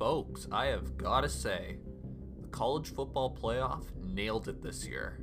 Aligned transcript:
folks, 0.00 0.48
I 0.50 0.68
have 0.68 0.96
got 0.96 1.20
to 1.20 1.28
say, 1.28 1.76
the 2.40 2.48
college 2.48 2.94
football 2.94 3.36
playoff 3.36 3.84
nailed 4.02 4.48
it 4.48 4.62
this 4.62 4.86
year. 4.86 5.20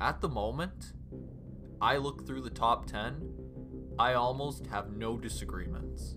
At 0.00 0.20
the 0.20 0.28
moment, 0.28 0.92
I 1.80 1.96
look 1.96 2.24
through 2.24 2.42
the 2.42 2.50
top 2.50 2.86
10, 2.86 3.20
I 3.98 4.14
almost 4.14 4.68
have 4.68 4.92
no 4.92 5.18
disagreements. 5.18 6.14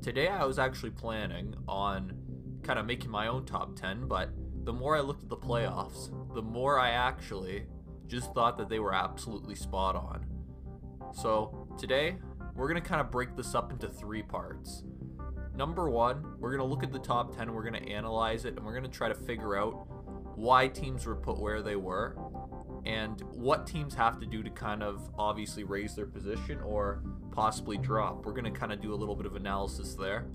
Today, 0.00 0.28
I 0.28 0.46
was 0.46 0.58
actually 0.58 0.92
planning 0.92 1.54
on 1.68 2.16
kind 2.62 2.78
of 2.78 2.86
making 2.86 3.10
my 3.10 3.26
own 3.26 3.44
top 3.44 3.76
10, 3.78 4.08
but 4.08 4.30
the 4.64 4.72
more 4.72 4.96
I 4.96 5.00
looked 5.00 5.22
at 5.22 5.28
the 5.28 5.36
playoffs, 5.36 6.08
the 6.34 6.40
more 6.40 6.78
I 6.78 6.92
actually 6.92 7.66
just 8.06 8.32
thought 8.32 8.56
that 8.56 8.70
they 8.70 8.78
were 8.78 8.94
absolutely 8.94 9.54
spot 9.54 9.96
on. 9.96 10.24
So, 11.12 11.68
today, 11.78 12.16
we're 12.54 12.68
going 12.68 12.82
to 12.82 12.88
kind 12.88 13.02
of 13.02 13.10
break 13.10 13.36
this 13.36 13.54
up 13.54 13.70
into 13.70 13.86
three 13.86 14.22
parts. 14.22 14.82
Number 15.56 15.88
one, 15.88 16.34
we're 16.40 16.50
going 16.50 16.66
to 16.66 16.66
look 16.66 16.82
at 16.82 16.92
the 16.92 16.98
top 16.98 17.36
10, 17.36 17.52
we're 17.52 17.62
going 17.62 17.80
to 17.80 17.88
analyze 17.88 18.44
it, 18.44 18.56
and 18.56 18.64
we're 18.64 18.72
going 18.72 18.84
to 18.84 18.90
try 18.90 19.08
to 19.08 19.14
figure 19.14 19.56
out 19.56 19.86
why 20.36 20.66
teams 20.66 21.06
were 21.06 21.14
put 21.14 21.38
where 21.38 21.62
they 21.62 21.76
were 21.76 22.16
and 22.84 23.20
what 23.32 23.66
teams 23.66 23.94
have 23.94 24.18
to 24.18 24.26
do 24.26 24.42
to 24.42 24.50
kind 24.50 24.82
of 24.82 25.08
obviously 25.16 25.64
raise 25.64 25.94
their 25.94 26.06
position 26.06 26.60
or 26.60 27.02
possibly 27.30 27.78
drop. 27.78 28.26
We're 28.26 28.32
going 28.32 28.52
to 28.52 28.58
kind 28.58 28.72
of 28.72 28.80
do 28.82 28.92
a 28.92 28.96
little 28.96 29.14
bit 29.14 29.26
of 29.26 29.36
analysis 29.36 29.94
there. 29.94 30.26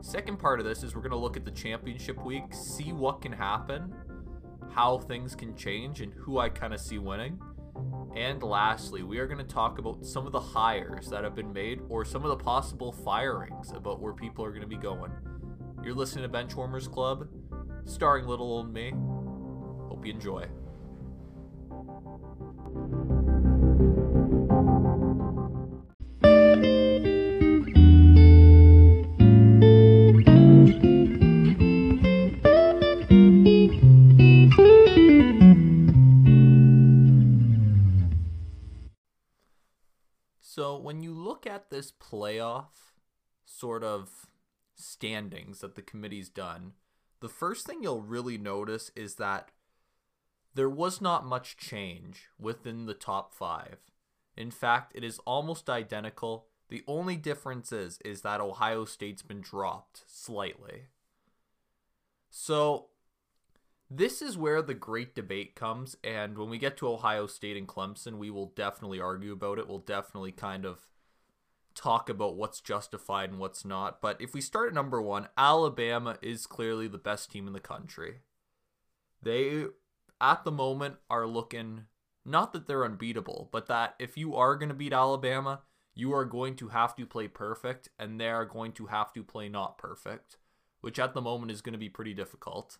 Second 0.00 0.38
part 0.38 0.60
of 0.60 0.66
this 0.66 0.82
is 0.82 0.94
we're 0.94 1.02
going 1.02 1.10
to 1.10 1.18
look 1.18 1.36
at 1.36 1.44
the 1.44 1.50
championship 1.50 2.24
week, 2.24 2.44
see 2.52 2.92
what 2.92 3.20
can 3.20 3.32
happen, 3.32 3.92
how 4.70 4.98
things 4.98 5.34
can 5.34 5.56
change, 5.56 6.00
and 6.00 6.12
who 6.14 6.38
I 6.38 6.48
kind 6.48 6.72
of 6.72 6.80
see 6.80 6.98
winning. 6.98 7.38
And 8.16 8.42
lastly, 8.42 9.02
we 9.02 9.18
are 9.18 9.26
going 9.26 9.38
to 9.38 9.44
talk 9.44 9.78
about 9.78 10.04
some 10.04 10.26
of 10.26 10.32
the 10.32 10.40
hires 10.40 11.08
that 11.08 11.24
have 11.24 11.34
been 11.34 11.52
made 11.52 11.80
or 11.88 12.04
some 12.04 12.24
of 12.24 12.30
the 12.30 12.44
possible 12.44 12.92
firings 12.92 13.70
about 13.72 14.00
where 14.00 14.12
people 14.12 14.44
are 14.44 14.50
going 14.50 14.62
to 14.62 14.66
be 14.66 14.76
going. 14.76 15.12
You're 15.84 15.94
listening 15.94 16.28
to 16.28 16.36
Benchwarmers 16.36 16.90
Club, 16.90 17.28
starring 17.84 18.26
little 18.26 18.46
old 18.46 18.72
me. 18.72 18.92
Hope 19.88 20.04
you 20.04 20.12
enjoy. 20.12 20.46
This 41.70 41.92
playoff 41.92 42.94
sort 43.44 43.82
of 43.82 44.26
standings 44.74 45.60
that 45.60 45.74
the 45.74 45.82
committee's 45.82 46.28
done, 46.28 46.72
the 47.20 47.28
first 47.28 47.66
thing 47.66 47.82
you'll 47.82 48.02
really 48.02 48.38
notice 48.38 48.90
is 48.94 49.16
that 49.16 49.50
there 50.54 50.68
was 50.68 51.00
not 51.00 51.26
much 51.26 51.56
change 51.56 52.28
within 52.38 52.86
the 52.86 52.94
top 52.94 53.34
five. 53.34 53.78
In 54.36 54.50
fact, 54.50 54.92
it 54.94 55.04
is 55.04 55.18
almost 55.20 55.68
identical. 55.68 56.46
The 56.68 56.84
only 56.86 57.16
difference 57.16 57.72
is 57.72 57.98
is 58.04 58.22
that 58.22 58.40
Ohio 58.40 58.84
State's 58.84 59.22
been 59.22 59.40
dropped 59.40 60.04
slightly. 60.06 60.88
So 62.30 62.88
this 63.90 64.20
is 64.20 64.36
where 64.36 64.62
the 64.62 64.74
great 64.74 65.14
debate 65.14 65.54
comes 65.54 65.96
and 66.04 66.36
when 66.36 66.50
we 66.50 66.58
get 66.58 66.76
to 66.76 66.86
ohio 66.86 67.26
state 67.26 67.56
and 67.56 67.66
clemson 67.66 68.18
we 68.18 68.30
will 68.30 68.52
definitely 68.54 69.00
argue 69.00 69.32
about 69.32 69.58
it 69.58 69.66
we'll 69.66 69.78
definitely 69.78 70.30
kind 70.30 70.66
of 70.66 70.86
talk 71.78 72.08
about 72.08 72.36
what's 72.36 72.60
justified 72.60 73.30
and 73.30 73.38
what's 73.38 73.64
not 73.64 74.00
but 74.00 74.20
if 74.20 74.34
we 74.34 74.40
start 74.40 74.68
at 74.68 74.74
number 74.74 75.00
one 75.00 75.28
alabama 75.36 76.16
is 76.20 76.46
clearly 76.46 76.88
the 76.88 76.98
best 76.98 77.30
team 77.30 77.46
in 77.46 77.52
the 77.52 77.60
country. 77.60 78.18
They 79.22 79.64
at 80.20 80.44
the 80.44 80.52
moment 80.52 80.96
are 81.08 81.26
looking 81.26 81.84
not 82.24 82.52
that 82.52 82.66
they're 82.66 82.84
unbeatable 82.84 83.48
but 83.52 83.66
that 83.66 83.94
if 83.98 84.16
you 84.16 84.34
are 84.34 84.56
going 84.56 84.68
to 84.68 84.74
beat 84.74 84.92
alabama 84.92 85.62
you 85.94 86.12
are 86.12 86.24
going 86.24 86.56
to 86.56 86.68
have 86.68 86.94
to 86.96 87.06
play 87.06 87.28
perfect 87.28 87.88
and 87.98 88.20
they 88.20 88.28
are 88.28 88.44
going 88.44 88.72
to 88.72 88.86
have 88.86 89.12
to 89.12 89.22
play 89.22 89.48
not 89.48 89.78
perfect 89.78 90.38
which 90.80 90.98
at 90.98 91.14
the 91.14 91.20
moment 91.20 91.50
is 91.50 91.60
going 91.60 91.72
to 91.72 91.78
be 91.78 91.88
pretty 91.88 92.14
difficult. 92.14 92.78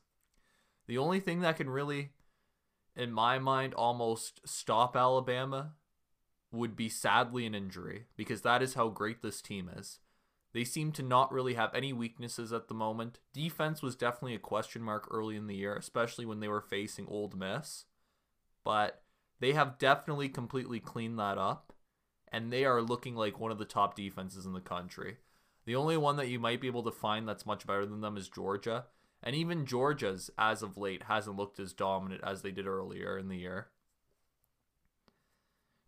The 0.86 0.98
only 0.98 1.20
thing 1.20 1.40
that 1.40 1.56
can 1.56 1.68
really, 1.68 2.12
in 2.96 3.12
my 3.12 3.38
mind, 3.38 3.74
almost 3.74 4.40
stop 4.46 4.96
Alabama 4.96 5.72
would 6.50 6.76
be 6.76 6.88
sadly 6.88 7.46
an 7.46 7.54
injury 7.54 8.06
because 8.16 8.42
that 8.42 8.62
is 8.62 8.74
how 8.74 8.88
great 8.88 9.22
this 9.22 9.42
team 9.42 9.70
is. 9.74 10.00
They 10.54 10.64
seem 10.64 10.92
to 10.92 11.02
not 11.02 11.30
really 11.30 11.54
have 11.54 11.74
any 11.74 11.92
weaknesses 11.92 12.52
at 12.52 12.68
the 12.68 12.74
moment. 12.74 13.20
Defense 13.34 13.82
was 13.82 13.96
definitely 13.96 14.34
a 14.34 14.40
question 14.40 14.82
mark 14.82 15.06
early 15.10 15.36
in 15.36 15.46
the 15.46 15.56
year, 15.56 15.76
especially 15.76 16.24
when 16.24 16.40
they 16.40 16.48
were 16.48 16.62
facing 16.62 17.06
Ole 17.06 17.32
Miss. 17.36 17.84
But 18.64 19.02
they 19.40 19.52
have 19.52 19.78
definitely 19.78 20.28
completely 20.28 20.80
cleaned 20.80 21.18
that 21.18 21.38
up, 21.38 21.74
and 22.32 22.50
they 22.50 22.64
are 22.64 22.82
looking 22.82 23.14
like 23.14 23.38
one 23.38 23.52
of 23.52 23.58
the 23.58 23.64
top 23.64 23.94
defenses 23.94 24.46
in 24.46 24.52
the 24.54 24.60
country. 24.60 25.18
The 25.66 25.76
only 25.76 25.98
one 25.98 26.16
that 26.16 26.28
you 26.28 26.38
might 26.38 26.62
be 26.62 26.66
able 26.66 26.82
to 26.84 26.90
find 26.90 27.28
that's 27.28 27.46
much 27.46 27.66
better 27.66 27.84
than 27.84 28.00
them 28.00 28.16
is 28.16 28.28
Georgia, 28.28 28.86
and 29.22 29.36
even 29.36 29.66
Georgia's, 29.66 30.30
as 30.38 30.62
of 30.62 30.78
late, 30.78 31.04
hasn't 31.04 31.36
looked 31.36 31.60
as 31.60 31.72
dominant 31.72 32.22
as 32.24 32.40
they 32.40 32.50
did 32.50 32.66
earlier 32.66 33.18
in 33.18 33.28
the 33.28 33.36
year. 33.36 33.68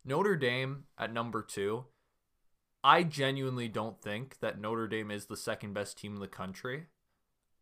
Notre 0.03 0.35
Dame 0.35 0.85
at 0.97 1.13
number 1.13 1.41
two. 1.41 1.85
I 2.83 3.03
genuinely 3.03 3.67
don't 3.67 4.01
think 4.01 4.39
that 4.39 4.59
Notre 4.59 4.87
Dame 4.87 5.11
is 5.11 5.25
the 5.25 5.37
second 5.37 5.73
best 5.73 5.97
team 5.97 6.15
in 6.15 6.19
the 6.19 6.27
country. 6.27 6.87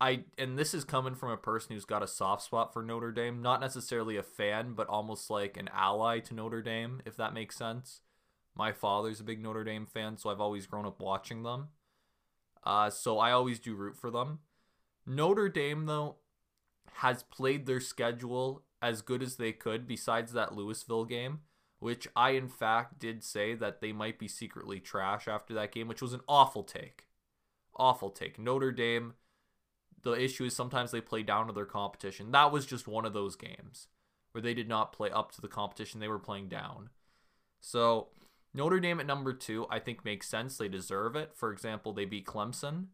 I 0.00 0.24
and 0.38 0.58
this 0.58 0.72
is 0.72 0.84
coming 0.84 1.14
from 1.14 1.30
a 1.30 1.36
person 1.36 1.74
who's 1.74 1.84
got 1.84 2.02
a 2.02 2.08
soft 2.08 2.42
spot 2.42 2.72
for 2.72 2.82
Notre 2.82 3.12
Dame, 3.12 3.42
not 3.42 3.60
necessarily 3.60 4.16
a 4.16 4.22
fan, 4.22 4.72
but 4.72 4.88
almost 4.88 5.28
like 5.28 5.58
an 5.58 5.68
ally 5.74 6.20
to 6.20 6.34
Notre 6.34 6.62
Dame, 6.62 7.02
if 7.04 7.16
that 7.16 7.34
makes 7.34 7.56
sense. 7.56 8.00
My 8.56 8.72
father's 8.72 9.20
a 9.20 9.24
big 9.24 9.42
Notre 9.42 9.64
Dame 9.64 9.86
fan, 9.86 10.16
so 10.16 10.30
I've 10.30 10.40
always 10.40 10.66
grown 10.66 10.86
up 10.86 11.00
watching 11.00 11.42
them. 11.42 11.68
Uh, 12.64 12.90
so 12.90 13.18
I 13.18 13.32
always 13.32 13.58
do 13.58 13.74
root 13.74 13.96
for 13.96 14.10
them. 14.10 14.40
Notre 15.06 15.48
Dame, 15.48 15.86
though, 15.86 16.16
has 16.94 17.22
played 17.22 17.66
their 17.66 17.80
schedule 17.80 18.64
as 18.82 19.02
good 19.02 19.22
as 19.22 19.36
they 19.36 19.52
could, 19.52 19.86
besides 19.86 20.32
that 20.32 20.54
Louisville 20.54 21.04
game, 21.04 21.40
which 21.80 22.06
I, 22.14 22.30
in 22.30 22.48
fact, 22.48 22.98
did 22.98 23.24
say 23.24 23.54
that 23.54 23.80
they 23.80 23.92
might 23.92 24.18
be 24.18 24.28
secretly 24.28 24.80
trash 24.80 25.26
after 25.26 25.52
that 25.54 25.72
game, 25.72 25.88
which 25.88 26.02
was 26.02 26.12
an 26.12 26.20
awful 26.28 26.62
take. 26.62 27.06
Awful 27.74 28.10
take. 28.10 28.38
Notre 28.38 28.70
Dame, 28.70 29.14
the 30.02 30.12
issue 30.12 30.44
is 30.44 30.54
sometimes 30.54 30.90
they 30.90 31.00
play 31.00 31.22
down 31.22 31.46
to 31.46 31.52
their 31.52 31.64
competition. 31.64 32.30
That 32.30 32.52
was 32.52 32.66
just 32.66 32.86
one 32.86 33.06
of 33.06 33.14
those 33.14 33.34
games 33.34 33.88
where 34.32 34.42
they 34.42 34.54
did 34.54 34.68
not 34.68 34.92
play 34.92 35.10
up 35.10 35.32
to 35.32 35.40
the 35.40 35.48
competition, 35.48 36.00
they 36.00 36.08
were 36.08 36.18
playing 36.18 36.48
down. 36.48 36.90
So, 37.60 38.08
Notre 38.54 38.80
Dame 38.80 39.00
at 39.00 39.06
number 39.06 39.32
two, 39.32 39.66
I 39.70 39.78
think 39.78 40.04
makes 40.04 40.28
sense. 40.28 40.56
They 40.56 40.68
deserve 40.68 41.16
it. 41.16 41.32
For 41.34 41.52
example, 41.52 41.92
they 41.92 42.04
beat 42.04 42.26
Clemson. 42.26 42.86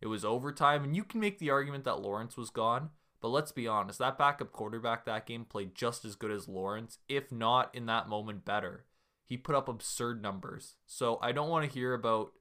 It 0.00 0.08
was 0.08 0.24
overtime, 0.24 0.84
and 0.84 0.94
you 0.94 1.04
can 1.04 1.20
make 1.20 1.38
the 1.38 1.50
argument 1.50 1.84
that 1.84 2.00
Lawrence 2.00 2.36
was 2.36 2.50
gone. 2.50 2.90
But 3.24 3.30
let's 3.30 3.52
be 3.52 3.66
honest, 3.66 4.00
that 4.00 4.18
backup 4.18 4.52
quarterback 4.52 5.06
that 5.06 5.24
game 5.24 5.46
played 5.46 5.74
just 5.74 6.04
as 6.04 6.14
good 6.14 6.30
as 6.30 6.46
Lawrence, 6.46 6.98
if 7.08 7.32
not 7.32 7.74
in 7.74 7.86
that 7.86 8.06
moment 8.06 8.44
better. 8.44 8.84
He 9.24 9.38
put 9.38 9.54
up 9.54 9.66
absurd 9.66 10.20
numbers. 10.20 10.74
So 10.84 11.18
I 11.22 11.32
don't 11.32 11.48
want 11.48 11.64
to 11.64 11.72
hear 11.72 11.94
about 11.94 12.32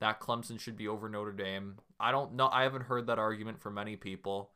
that 0.00 0.18
Clemson 0.18 0.58
should 0.58 0.76
be 0.76 0.88
over 0.88 1.08
Notre 1.08 1.30
Dame. 1.30 1.76
I 2.00 2.10
don't 2.10 2.34
know. 2.34 2.48
I 2.52 2.64
haven't 2.64 2.86
heard 2.86 3.06
that 3.06 3.20
argument 3.20 3.60
from 3.62 3.74
many 3.74 3.94
people. 3.94 4.50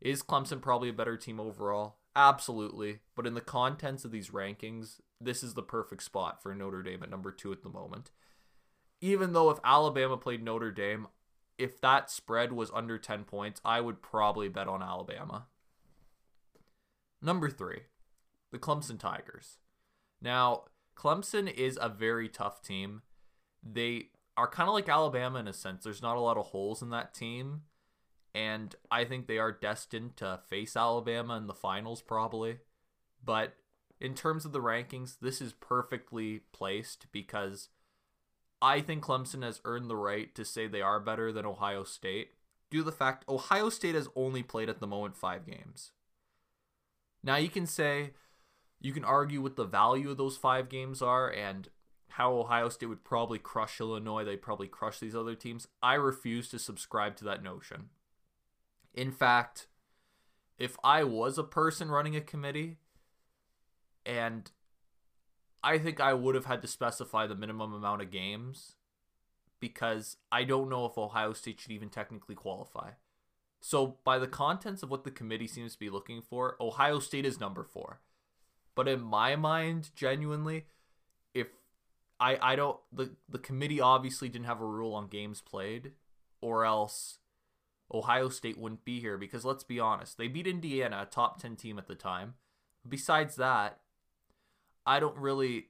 Is 0.00 0.20
Clemson 0.20 0.60
probably 0.60 0.88
a 0.88 0.92
better 0.92 1.16
team 1.16 1.38
overall? 1.38 1.98
Absolutely. 2.16 2.98
But 3.14 3.24
in 3.24 3.34
the 3.34 3.40
contents 3.40 4.04
of 4.04 4.10
these 4.10 4.30
rankings, 4.30 5.00
this 5.20 5.44
is 5.44 5.54
the 5.54 5.62
perfect 5.62 6.02
spot 6.02 6.42
for 6.42 6.52
Notre 6.56 6.82
Dame 6.82 7.04
at 7.04 7.10
number 7.10 7.30
two 7.30 7.52
at 7.52 7.62
the 7.62 7.68
moment. 7.68 8.10
Even 9.00 9.32
though 9.32 9.50
if 9.50 9.60
Alabama 9.62 10.16
played 10.16 10.42
Notre 10.42 10.72
Dame, 10.72 11.06
if 11.58 11.80
that 11.80 12.10
spread 12.10 12.52
was 12.52 12.70
under 12.72 12.98
10 12.98 13.24
points, 13.24 13.60
I 13.64 13.80
would 13.80 14.00
probably 14.00 14.48
bet 14.48 14.68
on 14.68 14.82
Alabama. 14.82 15.46
Number 17.20 17.50
three, 17.50 17.80
the 18.52 18.58
Clemson 18.58 18.98
Tigers. 18.98 19.58
Now, 20.22 20.64
Clemson 20.96 21.52
is 21.52 21.78
a 21.80 21.88
very 21.88 22.28
tough 22.28 22.62
team. 22.62 23.02
They 23.62 24.10
are 24.36 24.48
kind 24.48 24.68
of 24.68 24.74
like 24.74 24.88
Alabama 24.88 25.40
in 25.40 25.48
a 25.48 25.52
sense. 25.52 25.82
There's 25.82 26.02
not 26.02 26.16
a 26.16 26.20
lot 26.20 26.36
of 26.36 26.46
holes 26.46 26.80
in 26.80 26.90
that 26.90 27.12
team. 27.12 27.62
And 28.34 28.74
I 28.90 29.04
think 29.04 29.26
they 29.26 29.38
are 29.38 29.50
destined 29.50 30.16
to 30.18 30.40
face 30.48 30.76
Alabama 30.76 31.36
in 31.36 31.48
the 31.48 31.54
finals, 31.54 32.02
probably. 32.02 32.58
But 33.24 33.54
in 34.00 34.14
terms 34.14 34.44
of 34.44 34.52
the 34.52 34.60
rankings, 34.60 35.16
this 35.20 35.40
is 35.40 35.52
perfectly 35.54 36.42
placed 36.52 37.06
because 37.10 37.68
I 38.60 38.80
think 38.80 39.04
Clemson 39.04 39.42
has 39.42 39.60
earned 39.64 39.88
the 39.88 39.96
right 39.96 40.34
to 40.34 40.44
say 40.44 40.66
they 40.66 40.82
are 40.82 41.00
better 41.00 41.32
than 41.32 41.46
Ohio 41.46 41.84
State 41.84 42.32
due 42.70 42.78
to 42.78 42.84
the 42.84 42.92
fact 42.92 43.24
Ohio 43.28 43.68
State 43.68 43.94
has 43.94 44.08
only 44.16 44.42
played 44.42 44.68
at 44.68 44.80
the 44.80 44.86
moment 44.86 45.16
five 45.16 45.46
games. 45.46 45.92
Now 47.22 47.36
you 47.36 47.48
can 47.48 47.66
say, 47.66 48.12
you 48.80 48.92
can 48.92 49.04
argue 49.04 49.40
what 49.40 49.56
the 49.56 49.64
value 49.64 50.10
of 50.10 50.16
those 50.16 50.36
five 50.36 50.68
games 50.68 51.02
are 51.02 51.30
and 51.30 51.68
how 52.08 52.32
Ohio 52.34 52.68
State 52.68 52.86
would 52.86 53.04
probably 53.04 53.38
crush 53.38 53.80
Illinois, 53.80 54.24
they'd 54.24 54.42
probably 54.42 54.66
crush 54.66 54.98
these 54.98 55.14
other 55.14 55.34
teams. 55.34 55.68
I 55.82 55.94
refuse 55.94 56.48
to 56.50 56.58
subscribe 56.58 57.16
to 57.16 57.24
that 57.24 57.42
notion. 57.42 57.90
In 58.92 59.12
fact, 59.12 59.68
if 60.58 60.76
I 60.82 61.04
was 61.04 61.38
a 61.38 61.44
person 61.44 61.90
running 61.90 62.16
a 62.16 62.20
committee 62.20 62.78
and 64.04 64.50
I 65.62 65.78
think 65.78 66.00
I 66.00 66.14
would 66.14 66.34
have 66.34 66.46
had 66.46 66.62
to 66.62 66.68
specify 66.68 67.26
the 67.26 67.34
minimum 67.34 67.72
amount 67.72 68.02
of 68.02 68.10
games 68.10 68.76
because 69.60 70.16
I 70.30 70.44
don't 70.44 70.68
know 70.68 70.86
if 70.86 70.96
Ohio 70.96 71.32
State 71.32 71.60
should 71.60 71.72
even 71.72 71.88
technically 71.88 72.34
qualify. 72.34 72.90
So, 73.60 73.96
by 74.04 74.18
the 74.18 74.28
contents 74.28 74.82
of 74.82 74.90
what 74.90 75.02
the 75.04 75.10
committee 75.10 75.48
seems 75.48 75.72
to 75.72 75.78
be 75.78 75.90
looking 75.90 76.22
for, 76.22 76.56
Ohio 76.60 77.00
State 77.00 77.26
is 77.26 77.40
number 77.40 77.64
four. 77.64 78.00
But 78.76 78.86
in 78.86 79.00
my 79.00 79.34
mind, 79.34 79.90
genuinely, 79.96 80.66
if 81.34 81.48
I 82.20 82.38
I 82.40 82.56
don't 82.56 82.78
the 82.92 83.16
the 83.28 83.38
committee 83.38 83.80
obviously 83.80 84.28
didn't 84.28 84.46
have 84.46 84.60
a 84.60 84.66
rule 84.66 84.94
on 84.94 85.08
games 85.08 85.40
played, 85.40 85.92
or 86.40 86.64
else 86.64 87.18
Ohio 87.92 88.28
State 88.28 88.58
wouldn't 88.58 88.84
be 88.84 89.00
here 89.00 89.18
because 89.18 89.44
let's 89.44 89.64
be 89.64 89.80
honest, 89.80 90.18
they 90.18 90.28
beat 90.28 90.46
Indiana, 90.46 91.00
a 91.02 91.06
top 91.06 91.40
10 91.40 91.56
team 91.56 91.78
at 91.78 91.88
the 91.88 91.94
time. 91.94 92.34
Besides 92.88 93.36
that, 93.36 93.80
I 94.88 95.00
don't 95.00 95.16
really 95.16 95.66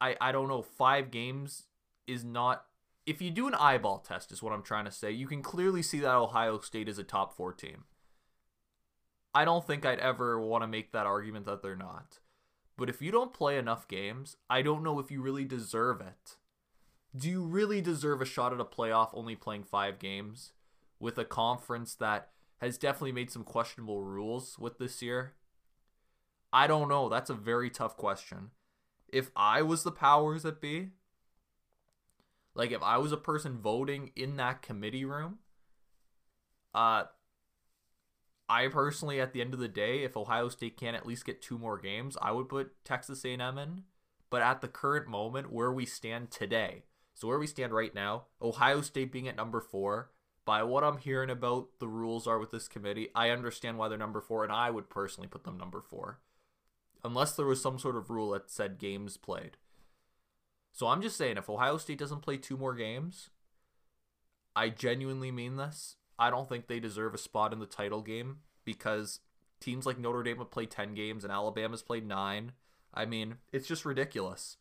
I 0.00 0.16
I 0.20 0.32
don't 0.32 0.48
know, 0.48 0.62
5 0.62 1.10
games 1.10 1.64
is 2.06 2.24
not 2.24 2.64
if 3.06 3.20
you 3.20 3.30
do 3.30 3.46
an 3.46 3.54
eyeball 3.54 3.98
test 3.98 4.32
is 4.32 4.42
what 4.42 4.52
I'm 4.52 4.62
trying 4.62 4.86
to 4.86 4.90
say, 4.90 5.10
you 5.10 5.26
can 5.26 5.42
clearly 5.42 5.82
see 5.82 6.00
that 6.00 6.14
Ohio 6.14 6.58
State 6.60 6.88
is 6.88 6.98
a 6.98 7.04
top 7.04 7.36
4 7.36 7.52
team. 7.52 7.84
I 9.34 9.44
don't 9.44 9.66
think 9.66 9.84
I'd 9.84 9.98
ever 9.98 10.40
want 10.40 10.62
to 10.62 10.68
make 10.68 10.92
that 10.92 11.06
argument 11.06 11.46
that 11.46 11.62
they're 11.62 11.76
not. 11.76 12.20
But 12.76 12.88
if 12.88 13.02
you 13.02 13.10
don't 13.10 13.32
play 13.32 13.58
enough 13.58 13.86
games, 13.88 14.36
I 14.50 14.62
don't 14.62 14.82
know 14.82 14.98
if 14.98 15.10
you 15.10 15.22
really 15.22 15.44
deserve 15.44 16.00
it. 16.00 16.36
Do 17.16 17.28
you 17.28 17.44
really 17.44 17.80
deserve 17.80 18.20
a 18.20 18.26
shot 18.26 18.52
at 18.52 18.60
a 18.60 18.64
playoff 18.64 19.10
only 19.12 19.36
playing 19.36 19.64
5 19.64 19.98
games? 19.98 20.52
with 21.04 21.18
a 21.18 21.24
conference 21.24 21.94
that 21.94 22.30
has 22.58 22.78
definitely 22.78 23.12
made 23.12 23.30
some 23.30 23.44
questionable 23.44 24.02
rules 24.02 24.58
with 24.58 24.78
this 24.78 25.02
year? 25.02 25.34
I 26.54 26.68
don't 26.68 26.88
know. 26.88 27.08
That's 27.08 27.30
a 27.30 27.34
very 27.34 27.68
tough 27.68 27.96
question. 27.96 28.52
If 29.08 29.32
I 29.34 29.62
was 29.62 29.82
the 29.82 29.90
powers 29.90 30.44
that 30.44 30.60
be, 30.60 30.90
like 32.54 32.70
if 32.70 32.80
I 32.80 32.96
was 32.98 33.10
a 33.10 33.16
person 33.16 33.58
voting 33.58 34.12
in 34.14 34.36
that 34.36 34.62
committee 34.62 35.04
room, 35.04 35.38
uh 36.72 37.04
I 38.48 38.68
personally 38.68 39.20
at 39.20 39.32
the 39.32 39.40
end 39.40 39.52
of 39.52 39.58
the 39.58 39.68
day, 39.68 40.04
if 40.04 40.16
Ohio 40.16 40.48
State 40.48 40.76
can 40.76 40.94
at 40.94 41.06
least 41.06 41.24
get 41.24 41.42
two 41.42 41.58
more 41.58 41.78
games, 41.78 42.16
I 42.22 42.30
would 42.30 42.48
put 42.48 42.84
Texas 42.84 43.24
A&M 43.24 43.58
in. 43.58 43.82
But 44.30 44.42
at 44.42 44.60
the 44.60 44.68
current 44.68 45.08
moment 45.08 45.52
where 45.52 45.72
we 45.72 45.86
stand 45.86 46.30
today, 46.30 46.84
so 47.14 47.26
where 47.26 47.38
we 47.38 47.46
stand 47.46 47.72
right 47.72 47.94
now, 47.94 48.26
Ohio 48.42 48.80
State 48.82 49.10
being 49.10 49.28
at 49.28 49.36
number 49.36 49.60
4, 49.60 50.10
by 50.44 50.62
what 50.62 50.84
I'm 50.84 50.98
hearing 50.98 51.30
about 51.30 51.78
the 51.80 51.88
rules 51.88 52.26
are 52.26 52.38
with 52.38 52.50
this 52.50 52.68
committee, 52.68 53.08
I 53.14 53.30
understand 53.30 53.78
why 53.78 53.88
they're 53.88 53.96
number 53.96 54.20
four, 54.20 54.44
and 54.44 54.52
I 54.52 54.70
would 54.70 54.90
personally 54.90 55.28
put 55.28 55.44
them 55.44 55.56
number 55.56 55.80
four. 55.80 56.20
Unless 57.04 57.36
there 57.36 57.46
was 57.46 57.60
some 57.60 57.78
sort 57.78 57.96
of 57.96 58.10
rule 58.10 58.30
that 58.30 58.50
said 58.50 58.78
games 58.78 59.16
played. 59.16 59.58
So 60.72 60.88
I'm 60.88 61.02
just 61.02 61.16
saying, 61.16 61.36
if 61.36 61.50
Ohio 61.50 61.76
State 61.76 61.98
doesn't 61.98 62.22
play 62.22 62.36
two 62.36 62.56
more 62.56 62.74
games, 62.74 63.30
I 64.56 64.70
genuinely 64.70 65.30
mean 65.30 65.56
this. 65.56 65.96
I 66.18 66.30
don't 66.30 66.48
think 66.48 66.66
they 66.66 66.80
deserve 66.80 67.14
a 67.14 67.18
spot 67.18 67.52
in 67.52 67.58
the 67.58 67.66
title 67.66 68.00
game 68.00 68.38
because 68.64 69.20
teams 69.60 69.86
like 69.86 69.98
Notre 69.98 70.22
Dame 70.22 70.38
have 70.38 70.50
played 70.50 70.70
10 70.70 70.94
games 70.94 71.24
and 71.24 71.32
Alabama's 71.32 71.82
played 71.82 72.06
9. 72.06 72.52
I 72.92 73.04
mean, 73.04 73.36
it's 73.52 73.68
just 73.68 73.84
ridiculous. 73.84 74.56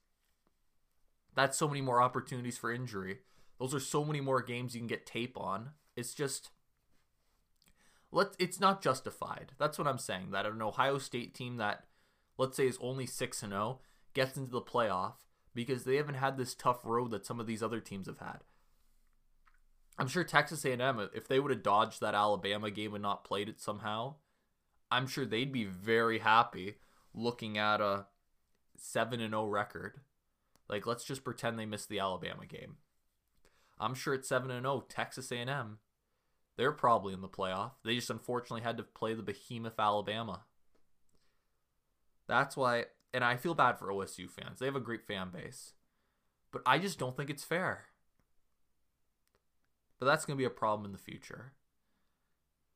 That's 1.35 1.57
so 1.57 1.67
many 1.67 1.81
more 1.81 2.01
opportunities 2.01 2.57
for 2.57 2.71
injury. 2.71 3.19
Those 3.59 3.73
are 3.73 3.79
so 3.79 4.03
many 4.03 4.21
more 4.21 4.41
games 4.41 4.73
you 4.73 4.81
can 4.81 4.87
get 4.87 5.05
tape 5.05 5.37
on. 5.37 5.71
It's 5.95 6.13
just 6.13 6.49
let 8.11 8.35
it's 8.39 8.59
not 8.59 8.81
justified. 8.81 9.53
That's 9.57 9.77
what 9.77 9.87
I'm 9.87 9.97
saying. 9.97 10.31
That 10.31 10.45
an 10.45 10.61
Ohio 10.61 10.97
State 10.97 11.33
team 11.33 11.57
that 11.57 11.85
let's 12.37 12.57
say 12.57 12.67
is 12.67 12.77
only 12.81 13.05
6 13.05 13.43
and 13.43 13.51
0 13.51 13.79
gets 14.13 14.37
into 14.37 14.51
the 14.51 14.61
playoff 14.61 15.13
because 15.53 15.83
they 15.83 15.97
haven't 15.97 16.15
had 16.15 16.37
this 16.37 16.55
tough 16.55 16.81
road 16.83 17.11
that 17.11 17.25
some 17.25 17.39
of 17.39 17.47
these 17.47 17.63
other 17.63 17.79
teams 17.79 18.07
have 18.07 18.19
had. 18.19 18.39
I'm 19.97 20.07
sure 20.07 20.23
Texas 20.23 20.65
A&M 20.65 21.09
if 21.13 21.27
they 21.27 21.39
would 21.39 21.51
have 21.51 21.63
dodged 21.63 22.01
that 22.01 22.15
Alabama 22.15 22.71
game 22.71 22.93
and 22.95 23.03
not 23.03 23.23
played 23.23 23.49
it 23.49 23.61
somehow, 23.61 24.15
I'm 24.89 25.07
sure 25.07 25.25
they'd 25.25 25.51
be 25.51 25.65
very 25.65 26.19
happy 26.19 26.75
looking 27.13 27.57
at 27.57 27.81
a 27.81 28.07
7 28.77 29.21
and 29.21 29.31
0 29.31 29.47
record. 29.47 29.99
Like 30.67 30.87
let's 30.87 31.03
just 31.03 31.23
pretend 31.23 31.59
they 31.59 31.65
missed 31.65 31.89
the 31.89 31.99
Alabama 31.99 32.45
game. 32.47 32.77
I'm 33.79 33.93
sure 33.93 34.13
at 34.13 34.25
7 34.25 34.49
and 34.49 34.63
0, 34.63 34.85
Texas 34.89 35.31
A&M, 35.31 35.79
they're 36.57 36.71
probably 36.71 37.13
in 37.13 37.21
the 37.21 37.27
playoff. 37.27 37.71
They 37.83 37.95
just 37.95 38.09
unfortunately 38.09 38.61
had 38.61 38.77
to 38.77 38.83
play 38.83 39.13
the 39.13 39.23
behemoth 39.23 39.79
Alabama. 39.79 40.43
That's 42.33 42.57
why 42.57 42.85
and 43.13 43.23
I 43.23 43.37
feel 43.37 43.53
bad 43.53 43.77
for 43.77 43.89
OSU 43.89 44.27
fans. 44.27 44.57
They 44.57 44.65
have 44.65 44.75
a 44.75 44.79
great 44.79 45.05
fan 45.05 45.29
base. 45.31 45.73
But 46.51 46.63
I 46.65 46.79
just 46.79 46.97
don't 46.97 47.15
think 47.15 47.29
it's 47.29 47.43
fair. 47.43 47.85
But 49.99 50.07
that's 50.07 50.25
going 50.25 50.35
to 50.35 50.41
be 50.41 50.45
a 50.45 50.49
problem 50.49 50.83
in 50.83 50.93
the 50.93 50.97
future. 50.97 51.53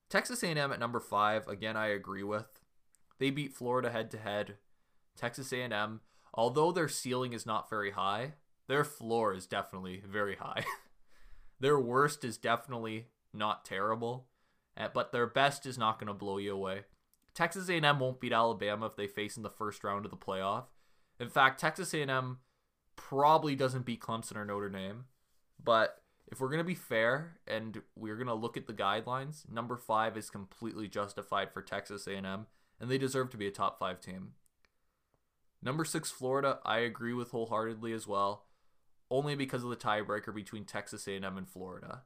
Texas 0.08 0.44
A&M 0.44 0.72
at 0.72 0.78
number 0.78 1.00
5, 1.00 1.48
again 1.48 1.76
I 1.76 1.88
agree 1.88 2.22
with. 2.22 2.60
They 3.18 3.30
beat 3.30 3.52
Florida 3.52 3.90
head 3.90 4.12
to 4.12 4.18
head. 4.18 4.58
Texas 5.16 5.52
A&M, 5.52 6.02
although 6.32 6.70
their 6.70 6.86
ceiling 6.86 7.32
is 7.32 7.44
not 7.44 7.68
very 7.68 7.90
high, 7.90 8.34
their 8.68 8.84
floor 8.84 9.34
is 9.34 9.48
definitely 9.48 10.04
very 10.08 10.36
high. 10.36 10.64
Their 11.60 11.80
worst 11.80 12.22
is 12.24 12.38
definitely 12.38 13.08
not 13.34 13.64
terrible, 13.64 14.28
eh, 14.76 14.86
but 14.94 15.10
their 15.10 15.26
best 15.26 15.66
is 15.66 15.76
not 15.76 15.98
going 15.98 16.06
to 16.06 16.14
blow 16.14 16.38
you 16.38 16.54
away. 16.54 16.82
Texas 17.38 17.68
A&M 17.68 18.00
won't 18.00 18.18
beat 18.18 18.32
Alabama 18.32 18.86
if 18.86 18.96
they 18.96 19.06
face 19.06 19.36
in 19.36 19.44
the 19.44 19.48
first 19.48 19.84
round 19.84 20.04
of 20.04 20.10
the 20.10 20.16
playoff. 20.16 20.64
In 21.20 21.28
fact, 21.28 21.60
Texas 21.60 21.94
A&M 21.94 22.38
probably 22.96 23.54
doesn't 23.54 23.86
beat 23.86 24.00
Clemson 24.00 24.34
or 24.34 24.44
Notre 24.44 24.68
Dame. 24.68 25.04
But 25.62 26.02
if 26.26 26.40
we're 26.40 26.48
going 26.48 26.58
to 26.58 26.64
be 26.64 26.74
fair 26.74 27.38
and 27.46 27.80
we're 27.94 28.16
going 28.16 28.26
to 28.26 28.34
look 28.34 28.56
at 28.56 28.66
the 28.66 28.72
guidelines, 28.72 29.48
number 29.48 29.76
5 29.76 30.16
is 30.16 30.30
completely 30.30 30.88
justified 30.88 31.52
for 31.52 31.62
Texas 31.62 32.08
A&M 32.08 32.48
and 32.80 32.90
they 32.90 32.98
deserve 32.98 33.30
to 33.30 33.36
be 33.36 33.46
a 33.46 33.52
top 33.52 33.78
5 33.78 34.00
team. 34.00 34.32
Number 35.62 35.84
6 35.84 36.10
Florida, 36.10 36.58
I 36.64 36.78
agree 36.78 37.14
with 37.14 37.30
wholeheartedly 37.30 37.92
as 37.92 38.08
well 38.08 38.46
only 39.12 39.36
because 39.36 39.62
of 39.62 39.70
the 39.70 39.76
tiebreaker 39.76 40.34
between 40.34 40.64
Texas 40.64 41.06
A&M 41.06 41.38
and 41.38 41.48
Florida. 41.48 42.02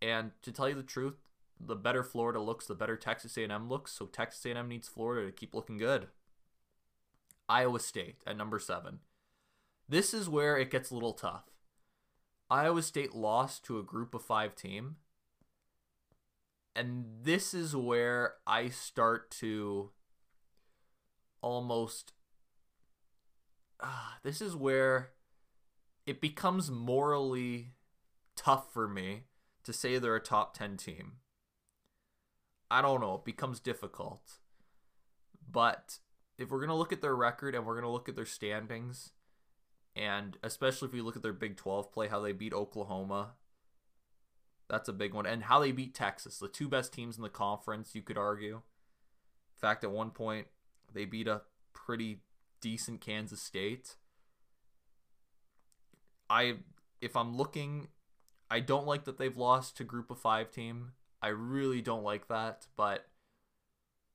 And 0.00 0.30
to 0.40 0.50
tell 0.50 0.70
you 0.70 0.74
the 0.74 0.82
truth, 0.82 1.20
the 1.64 1.76
better 1.76 2.02
Florida 2.02 2.40
looks, 2.40 2.66
the 2.66 2.74
better 2.74 2.96
Texas 2.96 3.36
A&M 3.36 3.68
looks. 3.68 3.92
So 3.92 4.06
Texas 4.06 4.44
A&M 4.46 4.68
needs 4.68 4.88
Florida 4.88 5.26
to 5.26 5.32
keep 5.32 5.54
looking 5.54 5.78
good. 5.78 6.08
Iowa 7.48 7.80
State 7.80 8.16
at 8.26 8.36
number 8.36 8.58
seven. 8.58 9.00
This 9.88 10.14
is 10.14 10.28
where 10.28 10.56
it 10.56 10.70
gets 10.70 10.90
a 10.90 10.94
little 10.94 11.12
tough. 11.12 11.50
Iowa 12.50 12.82
State 12.82 13.14
lost 13.14 13.64
to 13.64 13.78
a 13.78 13.82
group 13.82 14.14
of 14.14 14.22
five 14.22 14.54
team. 14.54 14.96
And 16.74 17.04
this 17.22 17.52
is 17.52 17.76
where 17.76 18.34
I 18.46 18.68
start 18.68 19.30
to 19.32 19.90
almost. 21.42 22.12
Uh, 23.78 24.14
this 24.22 24.40
is 24.40 24.56
where 24.56 25.10
it 26.06 26.20
becomes 26.20 26.70
morally 26.70 27.72
tough 28.36 28.72
for 28.72 28.88
me 28.88 29.24
to 29.64 29.72
say 29.72 29.98
they're 29.98 30.16
a 30.16 30.20
top 30.20 30.56
10 30.56 30.76
team. 30.76 31.12
I 32.72 32.80
don't 32.80 33.02
know, 33.02 33.16
it 33.16 33.24
becomes 33.26 33.60
difficult. 33.60 34.38
But 35.50 35.98
if 36.38 36.50
we're 36.50 36.58
going 36.58 36.70
to 36.70 36.74
look 36.74 36.92
at 36.92 37.02
their 37.02 37.14
record 37.14 37.54
and 37.54 37.66
we're 37.66 37.74
going 37.74 37.84
to 37.84 37.90
look 37.90 38.08
at 38.08 38.16
their 38.16 38.24
standings, 38.24 39.12
and 39.94 40.38
especially 40.42 40.88
if 40.88 40.94
we 40.94 41.02
look 41.02 41.14
at 41.14 41.22
their 41.22 41.34
Big 41.34 41.58
12 41.58 41.92
play, 41.92 42.08
how 42.08 42.20
they 42.20 42.32
beat 42.32 42.54
Oklahoma, 42.54 43.32
that's 44.70 44.88
a 44.88 44.94
big 44.94 45.12
one. 45.12 45.26
And 45.26 45.44
how 45.44 45.60
they 45.60 45.70
beat 45.70 45.94
Texas, 45.94 46.38
the 46.38 46.48
two 46.48 46.66
best 46.66 46.94
teams 46.94 47.18
in 47.18 47.22
the 47.22 47.28
conference, 47.28 47.94
you 47.94 48.00
could 48.00 48.16
argue. 48.16 48.54
In 48.54 49.60
fact, 49.60 49.84
at 49.84 49.90
one 49.90 50.10
point, 50.10 50.46
they 50.94 51.04
beat 51.04 51.28
a 51.28 51.42
pretty 51.74 52.20
decent 52.62 53.02
Kansas 53.02 53.42
State. 53.42 53.96
I 56.30 56.54
if 57.02 57.16
I'm 57.16 57.36
looking, 57.36 57.88
I 58.50 58.60
don't 58.60 58.86
like 58.86 59.04
that 59.04 59.18
they've 59.18 59.36
lost 59.36 59.76
to 59.76 59.84
Group 59.84 60.10
of 60.10 60.18
Five 60.18 60.50
team. 60.50 60.92
I 61.22 61.28
really 61.28 61.80
don't 61.80 62.02
like 62.02 62.28
that, 62.28 62.66
but 62.76 63.06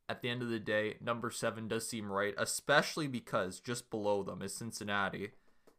at 0.10 0.22
the 0.22 0.30
end 0.30 0.42
of 0.42 0.50
the 0.50 0.60
day, 0.60 0.96
number 1.02 1.32
seven 1.32 1.68
does 1.68 1.88
seem 1.88 2.12
right, 2.12 2.34
especially 2.38 3.08
because 3.08 3.60
just 3.60 3.90
below 3.90 4.24
them 4.24 4.42
is 4.42 4.54
Cincinnati. 4.54 5.32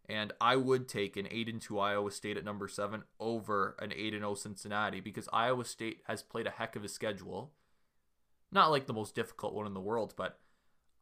And 0.08 0.32
I 0.40 0.56
would 0.56 0.88
take 0.88 1.18
an 1.18 1.28
8 1.30 1.48
and 1.48 1.60
2 1.60 1.78
Iowa 1.78 2.10
State 2.10 2.38
at 2.38 2.44
number 2.44 2.66
7 2.66 3.02
over 3.20 3.76
an 3.78 3.92
8 3.94 4.14
and 4.14 4.22
0 4.22 4.34
Cincinnati 4.34 5.00
because 5.00 5.28
Iowa 5.32 5.66
State 5.66 6.00
has 6.06 6.22
played 6.22 6.46
a 6.46 6.50
heck 6.50 6.76
of 6.76 6.84
a 6.84 6.88
schedule. 6.88 7.52
Not 8.50 8.70
like 8.70 8.86
the 8.86 8.94
most 8.94 9.14
difficult 9.14 9.52
one 9.52 9.66
in 9.66 9.74
the 9.74 9.80
world, 9.80 10.14
but 10.16 10.38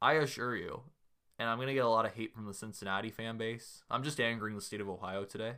I 0.02 0.14
assure 0.14 0.56
you, 0.56 0.82
and 1.38 1.48
I'm 1.48 1.58
going 1.58 1.68
to 1.68 1.74
get 1.74 1.84
a 1.84 1.88
lot 1.88 2.04
of 2.04 2.14
hate 2.14 2.34
from 2.34 2.46
the 2.46 2.54
Cincinnati 2.54 3.10
fan 3.10 3.38
base. 3.38 3.84
I'm 3.88 4.02
just 4.02 4.20
angering 4.20 4.56
the 4.56 4.60
state 4.60 4.80
of 4.80 4.88
Ohio 4.88 5.24
today. 5.24 5.54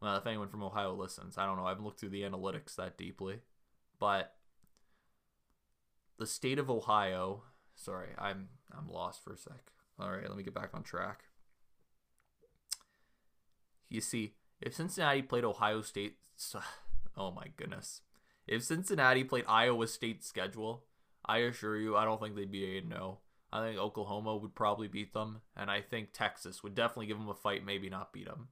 Well, 0.00 0.16
if 0.16 0.26
anyone 0.26 0.48
from 0.48 0.62
Ohio 0.62 0.94
listens, 0.94 1.38
I 1.38 1.46
don't 1.46 1.56
know. 1.56 1.66
I 1.66 1.70
haven't 1.70 1.84
looked 1.84 2.00
through 2.00 2.10
the 2.10 2.22
analytics 2.22 2.76
that 2.76 2.96
deeply. 2.96 3.40
But 3.98 4.34
the 6.18 6.26
state 6.26 6.58
of 6.58 6.70
Ohio, 6.70 7.42
sorry, 7.74 8.08
I'm 8.16 8.48
I'm 8.76 8.88
lost 8.88 9.24
for 9.24 9.32
a 9.32 9.36
sec. 9.36 9.72
All 9.98 10.10
right, 10.10 10.28
let 10.28 10.36
me 10.36 10.44
get 10.44 10.54
back 10.54 10.70
on 10.74 10.82
track. 10.82 11.24
You 13.88 14.00
see, 14.00 14.34
if 14.60 14.74
Cincinnati 14.74 15.22
played 15.22 15.44
Ohio 15.44 15.82
State, 15.82 16.18
oh 17.16 17.30
my 17.30 17.46
goodness. 17.56 18.02
If 18.46 18.64
Cincinnati 18.64 19.24
played 19.24 19.44
Iowa 19.48 19.86
State's 19.86 20.26
schedule, 20.26 20.84
I 21.24 21.38
assure 21.38 21.76
you, 21.76 21.96
I 21.96 22.04
don't 22.04 22.20
think 22.20 22.34
they'd 22.34 22.50
be 22.50 22.78
a 22.78 22.80
no. 22.80 23.18
Oh. 23.18 23.18
I 23.50 23.66
think 23.66 23.78
Oklahoma 23.78 24.36
would 24.36 24.54
probably 24.54 24.88
beat 24.88 25.14
them, 25.14 25.40
and 25.56 25.70
I 25.70 25.80
think 25.80 26.12
Texas 26.12 26.62
would 26.62 26.74
definitely 26.74 27.06
give 27.06 27.18
them 27.18 27.28
a 27.28 27.34
fight, 27.34 27.64
maybe 27.64 27.88
not 27.88 28.12
beat 28.12 28.26
them. 28.26 28.48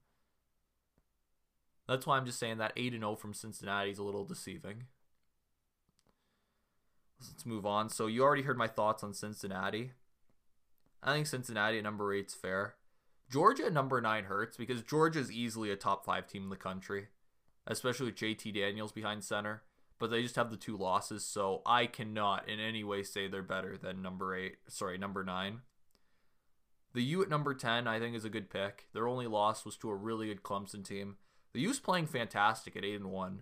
That's 1.88 2.06
why 2.06 2.16
I'm 2.16 2.26
just 2.26 2.38
saying 2.38 2.58
that 2.58 2.72
8 2.76 2.92
0 2.92 3.16
from 3.16 3.34
Cincinnati 3.34 3.90
is 3.90 3.98
a 3.98 4.02
little 4.02 4.24
deceiving. 4.24 4.84
Let's 7.20 7.46
move 7.46 7.64
on. 7.64 7.88
So, 7.88 8.06
you 8.06 8.22
already 8.22 8.42
heard 8.42 8.58
my 8.58 8.68
thoughts 8.68 9.02
on 9.02 9.14
Cincinnati. 9.14 9.92
I 11.02 11.14
think 11.14 11.26
Cincinnati 11.26 11.78
at 11.78 11.84
number 11.84 12.12
8 12.12 12.26
is 12.26 12.34
fair. 12.34 12.74
Georgia 13.30 13.66
at 13.66 13.72
number 13.72 14.00
9 14.00 14.24
hurts 14.24 14.56
because 14.56 14.82
Georgia 14.82 15.20
is 15.20 15.32
easily 15.32 15.70
a 15.70 15.76
top 15.76 16.04
5 16.04 16.26
team 16.26 16.44
in 16.44 16.50
the 16.50 16.56
country, 16.56 17.08
especially 17.66 18.06
with 18.06 18.16
JT 18.16 18.54
Daniels 18.54 18.92
behind 18.92 19.24
center 19.24 19.62
but 19.98 20.10
they 20.10 20.22
just 20.22 20.36
have 20.36 20.50
the 20.50 20.56
two 20.56 20.76
losses, 20.76 21.24
so 21.24 21.62
I 21.64 21.86
cannot 21.86 22.48
in 22.48 22.60
any 22.60 22.84
way 22.84 23.02
say 23.02 23.28
they're 23.28 23.42
better 23.42 23.76
than 23.76 24.02
number 24.02 24.34
eight. 24.34 24.56
Sorry, 24.68 24.98
number 24.98 25.24
nine. 25.24 25.60
The 26.92 27.02
U 27.02 27.22
at 27.22 27.30
number 27.30 27.54
ten, 27.54 27.86
I 27.86 27.98
think, 27.98 28.14
is 28.14 28.24
a 28.24 28.30
good 28.30 28.50
pick. 28.50 28.88
Their 28.92 29.08
only 29.08 29.26
loss 29.26 29.64
was 29.64 29.76
to 29.78 29.90
a 29.90 29.94
really 29.94 30.28
good 30.28 30.42
Clemson 30.42 30.84
team. 30.86 31.16
The 31.56 31.62
U's 31.62 31.80
playing 31.80 32.08
fantastic 32.08 32.76
at 32.76 32.84
eight 32.84 32.96
and 32.96 33.10
one. 33.10 33.40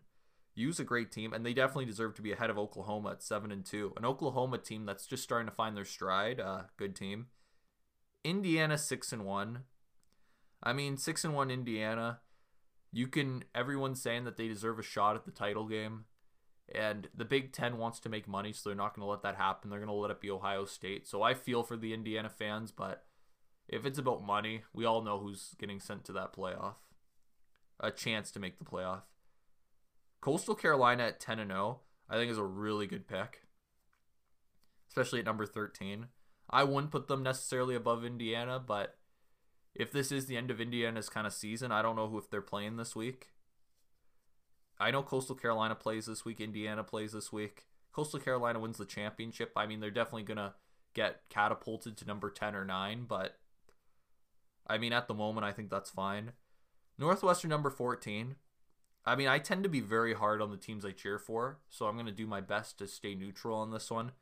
U's 0.55 0.79
a 0.79 0.85
great 0.85 1.11
team, 1.11 1.33
and 1.33 1.45
they 1.45 1.53
definitely 1.53 1.87
deserve 1.87 2.15
to 2.15 2.23
be 2.23 2.31
ahead 2.31 2.49
of 2.49 2.57
Oklahoma 2.57 3.11
at 3.11 3.25
seven 3.25 3.51
and 3.51 3.65
two. 3.65 3.93
An 3.97 4.05
Oklahoma 4.05 4.59
team 4.59 4.87
that's 4.87 5.09
just 5.09 5.25
starting 5.25 5.49
to 5.49 5.53
find 5.53 5.77
their 5.77 5.85
stride. 5.85 6.39
Uh, 6.39 6.63
good 6.77 6.95
team. 6.95 7.27
Indiana 8.23 8.79
six 8.79 9.13
and 9.13 9.25
one. 9.25 9.65
I 10.63 10.73
mean, 10.73 10.97
six 10.97 11.25
and 11.25 11.35
one 11.35 11.51
Indiana. 11.51 12.21
You 12.93 13.09
can 13.09 13.43
everyone's 13.53 14.01
saying 14.01 14.27
that 14.27 14.37
they 14.37 14.47
deserve 14.47 14.79
a 14.79 14.85
shot 14.85 15.17
at 15.17 15.25
the 15.25 15.33
title 15.33 15.67
game. 15.67 16.05
And 16.73 17.09
the 17.17 17.25
Big 17.25 17.53
Ten 17.53 17.79
wants 17.79 17.99
to 17.99 18.09
make 18.09 18.29
money, 18.29 18.53
so 18.53 18.69
they're 18.69 18.77
not 18.77 18.95
going 18.95 19.05
to 19.05 19.11
let 19.11 19.23
that 19.23 19.35
happen. 19.35 19.71
They're 19.71 19.81
going 19.81 19.89
to 19.89 19.93
let 19.93 20.13
it 20.13 20.21
be 20.21 20.31
Ohio 20.31 20.67
State. 20.67 21.09
So 21.09 21.23
I 21.23 21.35
feel 21.35 21.65
for 21.65 21.77
the 21.77 21.93
Indiana 21.93 22.29
fans, 22.29 22.71
but 22.71 23.07
if 23.69 23.85
it's 23.85 23.99
about 23.99 24.25
money, 24.25 24.63
we 24.73 24.85
all 24.85 25.03
know 25.03 25.19
who's 25.19 25.57
getting 25.59 25.81
sent 25.81 26.05
to 26.05 26.13
that 26.13 26.33
playoff. 26.33 26.75
A 27.85 27.91
chance 27.91 28.31
to 28.31 28.41
make 28.41 28.59
the 28.59 28.65
playoff. 28.65 29.03
Coastal 30.23 30.55
Carolina 30.55 31.03
at 31.03 31.21
10 31.21 31.39
and 31.39 31.51
0, 31.51 31.81
I 32.09 32.17
think 32.17 32.31
is 32.31 32.39
a 32.39 32.43
really 32.43 32.87
good 32.87 33.07
pick. 33.07 33.43
Especially 34.89 35.19
at 35.19 35.27
number 35.27 35.45
13. 35.45 36.07
I 36.49 36.65
wouldn't 36.65 36.93
put 36.93 37.09
them 37.09 37.23
necessarily 37.23 37.75
above 37.75 38.03
Indiana, 38.03 38.59
but 38.59 38.97
if 39.75 39.93
this 39.93 40.11
is 40.11 40.25
the 40.25 40.39
end 40.39 40.51
of 40.51 40.63
Indiana's 40.63 41.11
kind 41.11 41.27
of 41.27 41.35
season, 41.35 41.73
I 41.73 41.83
don't 41.83 41.95
know 41.95 42.09
who 42.09 42.17
if 42.17 42.31
they're 42.31 42.41
playing 42.41 42.79
this 42.79 42.97
week. 42.97 43.29
I 44.81 44.91
know 44.91 45.03
Coastal 45.03 45.37
Carolina 45.37 45.75
plays 45.75 46.07
this 46.07 46.25
week, 46.25 46.41
Indiana 46.41 46.85
plays 46.85 47.13
this 47.13 47.31
week. 47.31 47.67
Coastal 47.93 48.19
Carolina 48.19 48.61
wins 48.61 48.79
the 48.79 48.87
championship. 48.87 49.53
I 49.57 49.67
mean, 49.67 49.81
they're 49.81 49.91
definitely 49.91 50.23
going 50.23 50.39
to 50.39 50.55
get 50.95 51.21
catapulted 51.29 51.99
to 51.99 52.07
number 52.07 52.31
10 52.31 52.55
or 52.55 52.65
9, 52.65 53.05
but 53.07 53.37
I 54.67 54.79
mean, 54.79 54.95
at 54.95 55.07
the 55.07 55.13
moment, 55.13 55.45
I 55.45 55.53
think 55.53 55.69
that's 55.69 55.91
fine. 55.91 56.33
Northwestern 56.99 57.51
number 57.51 57.71
14. 57.71 58.37
I 59.07 59.17
mean, 59.17 59.29
I 59.29 59.39
tend 59.39 59.63
to 59.65 59.69
be 59.69 59.81
very 59.81 60.15
hard 60.15 60.41
on 60.41 60.51
the 60.51 60.57
teams 60.57 60.85
I 60.85 60.93
cheer 60.93 61.19
for, 61.19 61.59
so 61.69 61.87
I'm 61.87 61.95
going 61.95 62.07
to 62.07 62.13
do 62.13 62.27
my 62.27 62.41
best 62.41 62.79
to 62.79 62.87
stay 62.87 63.15
neutral 63.15 63.59
on 63.59 63.71
this 63.71 63.91
one. 63.91 64.13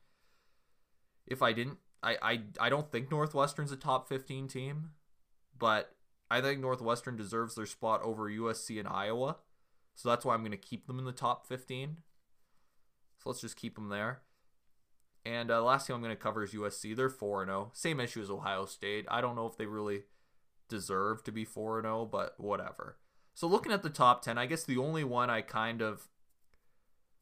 If 1.27 1.41
I 1.41 1.53
didn't, 1.53 1.79
I, 2.03 2.17
I, 2.21 2.41
I 2.61 2.69
don't 2.69 2.91
think 2.91 3.11
Northwestern's 3.11 3.71
a 3.71 3.77
top 3.77 4.09
15 4.09 4.49
team, 4.49 4.91
but 5.57 5.95
I 6.31 6.41
think 6.41 6.61
Northwestern 6.61 7.17
deserves 7.17 7.55
their 7.55 7.67
spot 7.67 8.03
over 8.03 8.29
USC 8.29 8.79
and 8.79 8.89
Iowa. 8.89 9.37
So 9.95 10.09
that's 10.09 10.25
why 10.25 10.35
I'm 10.35 10.41
going 10.41 10.51
to 10.51 10.57
keep 10.57 10.87
them 10.87 10.99
in 10.99 11.05
the 11.05 11.13
top 11.13 11.47
15. 11.47 11.99
So 13.23 13.31
let's 13.31 13.41
just 13.41 13.57
keep 13.57 13.77
them 13.77 13.89
there. 13.89 14.23
And 15.25 15.51
uh, 15.51 15.63
last 15.63 15.87
thing 15.87 15.95
I'm 15.95 16.03
going 16.03 16.17
to 16.17 16.21
cover 16.21 16.43
is 16.43 16.53
USC. 16.53 16.97
They're 16.97 17.09
4 17.09 17.47
0. 17.47 17.71
Same 17.73 18.01
issue 18.01 18.23
as 18.23 18.31
Ohio 18.31 18.67
State. 18.67 19.07
I 19.09 19.21
don't 19.21 19.37
know 19.37 19.47
if 19.47 19.57
they 19.57 19.67
really 19.67 20.05
deserve 20.73 21.23
to 21.25 21.33
be 21.33 21.45
4 21.45 21.83
0, 21.83 22.09
but 22.11 22.35
whatever. 22.39 22.97
So 23.35 23.47
looking 23.47 23.73
at 23.73 23.83
the 23.83 23.91
top 23.91 24.23
10, 24.23 24.39
I 24.39 24.47
guess 24.47 24.65
the 24.65 24.79
only 24.79 25.05
one 25.05 25.31
I 25.31 25.43
kind 25.43 25.83
of 25.83 26.09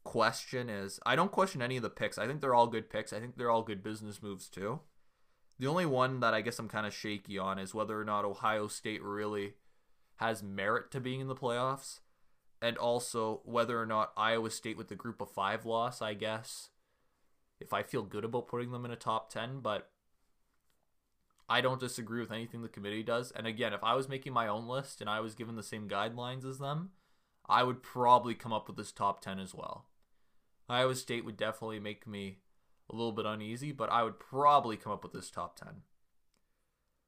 question 0.04 0.70
is 0.70 0.98
I 1.04 1.16
don't 1.16 1.32
question 1.32 1.60
any 1.60 1.76
of 1.76 1.82
the 1.82 1.90
picks. 1.90 2.16
I 2.16 2.26
think 2.26 2.40
they're 2.40 2.54
all 2.54 2.68
good 2.68 2.88
picks. 2.88 3.12
I 3.12 3.20
think 3.20 3.36
they're 3.36 3.50
all 3.50 3.62
good 3.62 3.82
business 3.82 4.22
moves 4.22 4.48
too. 4.48 4.80
The 5.58 5.66
only 5.66 5.84
one 5.84 6.20
that 6.20 6.32
I 6.32 6.40
guess 6.40 6.58
I'm 6.58 6.68
kind 6.68 6.86
of 6.86 6.94
shaky 6.94 7.38
on 7.38 7.58
is 7.58 7.74
whether 7.74 8.00
or 8.00 8.04
not 8.04 8.24
Ohio 8.24 8.66
State 8.68 9.02
really 9.02 9.54
has 10.16 10.42
merit 10.42 10.90
to 10.92 11.00
being 11.00 11.20
in 11.20 11.28
the 11.28 11.34
playoffs 11.34 12.00
and 12.62 12.76
also 12.78 13.40
whether 13.44 13.80
or 13.80 13.86
not 13.86 14.12
Iowa 14.16 14.50
State 14.50 14.78
with 14.78 14.88
the 14.88 14.94
group 14.94 15.20
of 15.20 15.30
five 15.30 15.66
loss, 15.66 16.00
I 16.00 16.14
guess. 16.14 16.70
If 17.58 17.72
I 17.72 17.82
feel 17.82 18.02
good 18.02 18.24
about 18.24 18.48
putting 18.48 18.70
them 18.70 18.84
in 18.84 18.90
a 18.90 18.96
top 18.96 19.30
10, 19.30 19.60
but 19.60 19.90
I 21.50 21.60
don't 21.60 21.80
disagree 21.80 22.20
with 22.20 22.30
anything 22.30 22.62
the 22.62 22.68
committee 22.68 23.02
does. 23.02 23.32
And 23.32 23.46
again, 23.46 23.72
if 23.72 23.82
I 23.84 23.94
was 23.94 24.08
making 24.08 24.32
my 24.32 24.46
own 24.46 24.68
list 24.68 25.00
and 25.00 25.10
I 25.10 25.20
was 25.20 25.34
given 25.34 25.56
the 25.56 25.62
same 25.62 25.88
guidelines 25.88 26.48
as 26.48 26.58
them, 26.58 26.90
I 27.48 27.64
would 27.64 27.82
probably 27.82 28.34
come 28.34 28.52
up 28.52 28.68
with 28.68 28.76
this 28.76 28.92
top 28.92 29.20
10 29.20 29.40
as 29.40 29.54
well. 29.54 29.86
Iowa 30.68 30.94
State 30.94 31.24
would 31.24 31.36
definitely 31.36 31.80
make 31.80 32.06
me 32.06 32.38
a 32.88 32.94
little 32.94 33.12
bit 33.12 33.26
uneasy, 33.26 33.72
but 33.72 33.90
I 33.90 34.04
would 34.04 34.20
probably 34.20 34.76
come 34.76 34.92
up 34.92 35.02
with 35.02 35.12
this 35.12 35.30
top 35.30 35.58
10. 35.58 35.82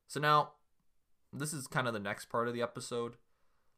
So 0.08 0.18
now, 0.18 0.50
this 1.32 1.52
is 1.52 1.68
kind 1.68 1.86
of 1.86 1.94
the 1.94 2.00
next 2.00 2.26
part 2.26 2.48
of 2.48 2.54
the 2.54 2.62
episode 2.62 3.16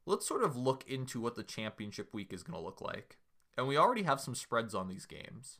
let's 0.05 0.27
sort 0.27 0.43
of 0.43 0.55
look 0.55 0.83
into 0.87 1.19
what 1.19 1.35
the 1.35 1.43
championship 1.43 2.13
week 2.13 2.31
is 2.31 2.43
going 2.43 2.57
to 2.57 2.63
look 2.63 2.81
like. 2.81 3.17
And 3.57 3.67
we 3.67 3.77
already 3.77 4.03
have 4.03 4.21
some 4.21 4.35
spreads 4.35 4.75
on 4.75 4.87
these 4.87 5.05
games. 5.05 5.59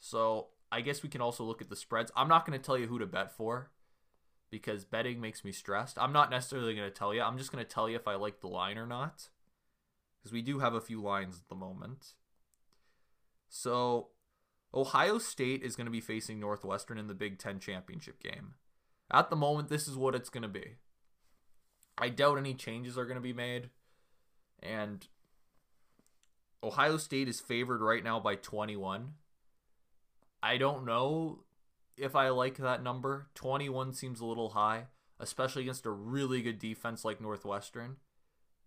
So 0.00 0.48
I 0.70 0.80
guess 0.80 1.02
we 1.02 1.08
can 1.08 1.20
also 1.20 1.44
look 1.44 1.62
at 1.62 1.70
the 1.70 1.76
spreads. 1.76 2.10
I'm 2.16 2.28
not 2.28 2.46
going 2.46 2.58
to 2.58 2.64
tell 2.64 2.76
you 2.76 2.86
who 2.86 2.98
to 2.98 3.06
bet 3.06 3.32
for 3.32 3.70
because 4.50 4.84
betting 4.84 5.20
makes 5.20 5.44
me 5.44 5.52
stressed. 5.52 5.98
I'm 5.98 6.12
not 6.12 6.30
necessarily 6.30 6.74
going 6.74 6.88
to 6.88 6.94
tell 6.94 7.14
you. 7.14 7.22
I'm 7.22 7.38
just 7.38 7.52
going 7.52 7.64
to 7.64 7.70
tell 7.70 7.88
you 7.88 7.96
if 7.96 8.06
I 8.06 8.14
like 8.14 8.40
the 8.40 8.48
line 8.48 8.78
or 8.78 8.86
not. 8.86 9.28
Because 10.20 10.32
we 10.32 10.42
do 10.42 10.60
have 10.60 10.74
a 10.74 10.80
few 10.80 11.02
lines 11.02 11.36
at 11.36 11.48
the 11.48 11.54
moment. 11.54 12.14
So 13.48 14.08
Ohio 14.72 15.18
State 15.18 15.62
is 15.62 15.76
going 15.76 15.86
to 15.86 15.90
be 15.90 16.00
facing 16.00 16.40
Northwestern 16.40 16.98
in 16.98 17.06
the 17.06 17.14
Big 17.14 17.38
Ten 17.38 17.58
championship 17.60 18.22
game. 18.22 18.54
At 19.12 19.30
the 19.30 19.36
moment, 19.36 19.68
this 19.68 19.86
is 19.86 19.96
what 19.96 20.14
it's 20.14 20.30
going 20.30 20.42
to 20.42 20.48
be. 20.48 20.76
I 21.98 22.08
doubt 22.08 22.38
any 22.38 22.54
changes 22.54 22.98
are 22.98 23.04
going 23.04 23.16
to 23.16 23.20
be 23.20 23.32
made. 23.32 23.70
And 24.60 25.06
Ohio 26.62 26.96
State 26.96 27.28
is 27.28 27.40
favored 27.40 27.80
right 27.80 28.02
now 28.02 28.18
by 28.18 28.34
21. 28.34 29.12
I 30.42 30.56
don't 30.56 30.84
know 30.84 31.44
if 31.96 32.16
I 32.16 32.28
like 32.28 32.56
that 32.56 32.82
number. 32.82 33.28
21 33.34 33.92
seems 33.92 34.20
a 34.20 34.26
little 34.26 34.50
high, 34.50 34.86
especially 35.18 35.62
against 35.62 35.86
a 35.86 35.90
really 35.90 36.42
good 36.42 36.58
defense 36.58 37.04
like 37.04 37.20
Northwestern. 37.20 37.96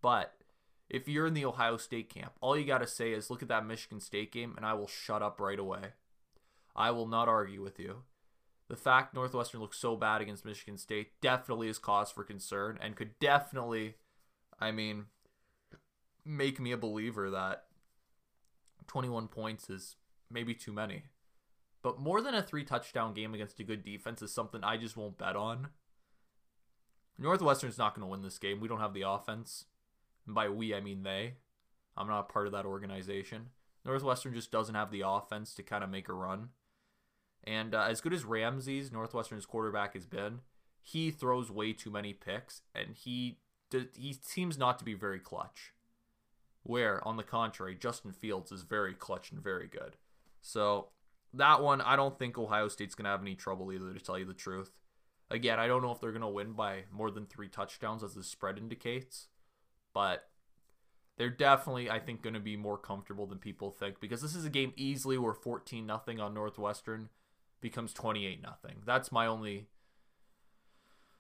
But 0.02 0.34
if 0.90 1.08
you're 1.08 1.28
in 1.28 1.34
the 1.34 1.46
Ohio 1.46 1.78
State 1.78 2.10
camp, 2.10 2.34
all 2.42 2.58
you 2.58 2.66
got 2.66 2.80
to 2.80 2.88
say 2.88 3.12
is 3.12 3.30
look 3.30 3.42
at 3.42 3.50
that 3.50 3.66
Michigan 3.66 4.00
State 4.00 4.32
game 4.32 4.54
and 4.56 4.66
I 4.66 4.74
will 4.74 4.88
shut 4.88 5.22
up 5.22 5.40
right 5.40 5.60
away. 5.60 5.94
I 6.76 6.92
will 6.92 7.08
not 7.08 7.28
argue 7.28 7.64
with 7.64 7.80
you 7.80 8.04
the 8.68 8.76
fact 8.76 9.14
Northwestern 9.14 9.62
looks 9.62 9.78
so 9.78 9.96
bad 9.96 10.22
against 10.22 10.46
Michigan 10.46 10.78
State 10.78 11.12
definitely 11.22 11.70
is 11.70 11.78
cause 11.78 12.12
for 12.12 12.24
concern 12.24 12.78
and 12.82 12.96
could 12.96 13.18
definitely, 13.20 13.96
I 14.60 14.72
mean, 14.72 15.06
make 16.26 16.60
me 16.60 16.72
a 16.72 16.78
believer 16.78 17.30
that 17.30 17.66
21 18.88 19.30
points 19.30 19.70
is 19.70 19.96
maybe 20.30 20.54
too 20.54 20.74
many. 20.74 21.04
But 21.82 22.00
more 22.00 22.22
than 22.22 22.34
a 22.34 22.42
three 22.42 22.64
touchdown 22.64 23.14
game 23.14 23.34
against 23.34 23.60
a 23.60 23.64
good 23.64 23.84
defense 23.84 24.22
is 24.22 24.34
something 24.34 24.64
I 24.64 24.78
just 24.78 24.98
won't 24.98 25.18
bet 25.18 25.36
on. 25.36 25.70
Northwestern's 27.18 27.78
not 27.78 27.96
going 27.96 28.06
to 28.06 28.12
win 28.12 28.22
this 28.22 28.38
game. 28.38 28.60
We 28.60 28.68
don't 28.68 28.80
have 28.80 28.94
the 28.94 29.08
offense. 29.08 29.66
And 30.26 30.36
by 30.36 30.50
we, 30.50 30.74
I 30.74 30.82
mean 30.82 31.04
they. 31.04 31.36
I'm 31.96 32.08
not 32.08 32.30
part 32.30 32.46
of 32.46 32.54
that 32.54 32.66
organization. 32.66 33.48
Northwestern 33.86 34.34
just 34.34 34.52
doesn't 34.52 34.76
have 34.76 34.92
the 34.92 35.04
offense 35.06 35.54
to 35.56 35.64
kind 35.64 35.84
of 35.84 35.90
make 35.90 36.10
a 36.10 36.14
run. 36.14 36.50
And 37.44 37.74
uh, 37.74 37.84
as 37.84 38.02
good 38.02 38.14
as 38.14 38.26
Ramsey's 38.26 38.92
Northwestern's 38.92 39.46
quarterback 39.46 39.94
has 39.94 40.06
been, 40.06 40.42
he 40.82 41.12
throws 41.12 41.50
way 41.50 41.74
too 41.74 41.90
many 41.90 42.14
picks, 42.14 42.62
and 42.76 42.94
he 42.94 43.40
he 43.96 44.16
seems 44.22 44.58
not 44.58 44.80
to 44.80 44.86
be 44.86 44.94
very 44.94 45.20
clutch. 45.20 45.74
Where, 46.64 47.06
on 47.08 47.18
the 47.18 47.24
contrary, 47.24 47.76
Justin 47.76 48.12
Fields 48.12 48.52
is 48.52 48.64
very 48.64 48.94
clutch 48.94 49.32
and 49.32 49.42
very 49.42 49.68
good. 49.68 49.96
So 50.42 50.90
that 51.38 51.62
one, 51.62 51.82
I 51.82 51.96
don't 51.96 52.18
think 52.18 52.38
Ohio 52.38 52.68
State's 52.68 52.96
gonna 52.96 53.10
have 53.10 53.22
any 53.22 53.36
trouble 53.36 53.72
either. 53.72 53.94
To 53.94 54.00
tell 54.00 54.20
you 54.20 54.26
the 54.26 54.34
truth, 54.34 54.72
Again, 55.30 55.60
I 55.60 55.68
don't 55.68 55.82
know 55.82 55.92
if 55.92 56.00
they're 56.00 56.12
going 56.12 56.22
to 56.22 56.28
win 56.28 56.54
by 56.54 56.84
more 56.92 57.12
than 57.12 57.26
three 57.26 57.50
touchdowns 57.50 58.02
as 58.02 58.14
the 58.14 58.24
spread 58.24 58.58
indicates, 58.58 59.28
but 59.94 60.30
they're 61.18 61.30
definitely, 61.30 61.90
I 61.90 62.00
think, 62.00 62.22
going 62.22 62.34
to 62.34 62.40
be 62.40 62.56
more 62.56 62.78
comfortable 62.78 63.26
than 63.26 63.38
people 63.38 63.70
think 63.70 64.00
because 64.00 64.22
this 64.22 64.36
is 64.36 64.46
a 64.46 64.50
game 64.50 64.72
easily 64.78 65.18
where 65.18 65.34
14 65.34 65.86
nothing 65.86 66.22
on 66.22 66.34
Northwestern 66.34 67.10
becomes 67.60 67.92
28 67.92 68.42
nothing. 68.42 68.78
That's 68.86 69.12
my 69.12 69.28
only. 69.28 69.68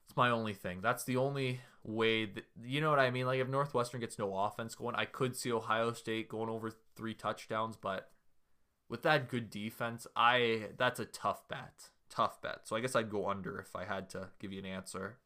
It's 0.05 0.15
my 0.15 0.29
only 0.29 0.53
thing. 0.53 0.79
That's 0.81 1.03
the 1.03 1.17
only 1.17 1.59
way 1.83 2.25
that 2.25 2.45
you 2.63 2.79
know 2.79 2.89
what 2.89 2.99
I 2.99 3.11
mean. 3.11 3.25
Like 3.25 3.41
if 3.41 3.49
Northwestern 3.49 3.99
gets 3.99 4.17
no 4.17 4.33
offense 4.37 4.73
going, 4.73 4.95
I 4.95 5.03
could 5.03 5.35
see 5.35 5.51
Ohio 5.51 5.91
State 5.91 6.29
going 6.29 6.49
over 6.49 6.71
three 6.95 7.13
touchdowns, 7.13 7.75
but 7.75 8.09
with 8.89 9.03
that 9.03 9.29
good 9.29 9.49
defense, 9.49 10.07
I 10.15 10.69
that's 10.77 10.99
a 10.99 11.05
tough 11.05 11.47
bet 11.47 11.89
tough 12.09 12.41
bet. 12.41 12.61
So 12.63 12.75
I 12.75 12.79
guess 12.79 12.95
I'd 12.95 13.09
go 13.09 13.29
under 13.29 13.59
if 13.59 13.75
I 13.75 13.85
had 13.85 14.09
to 14.11 14.29
give 14.39 14.51
you 14.51 14.59
an 14.59 14.65
answer. 14.65 15.17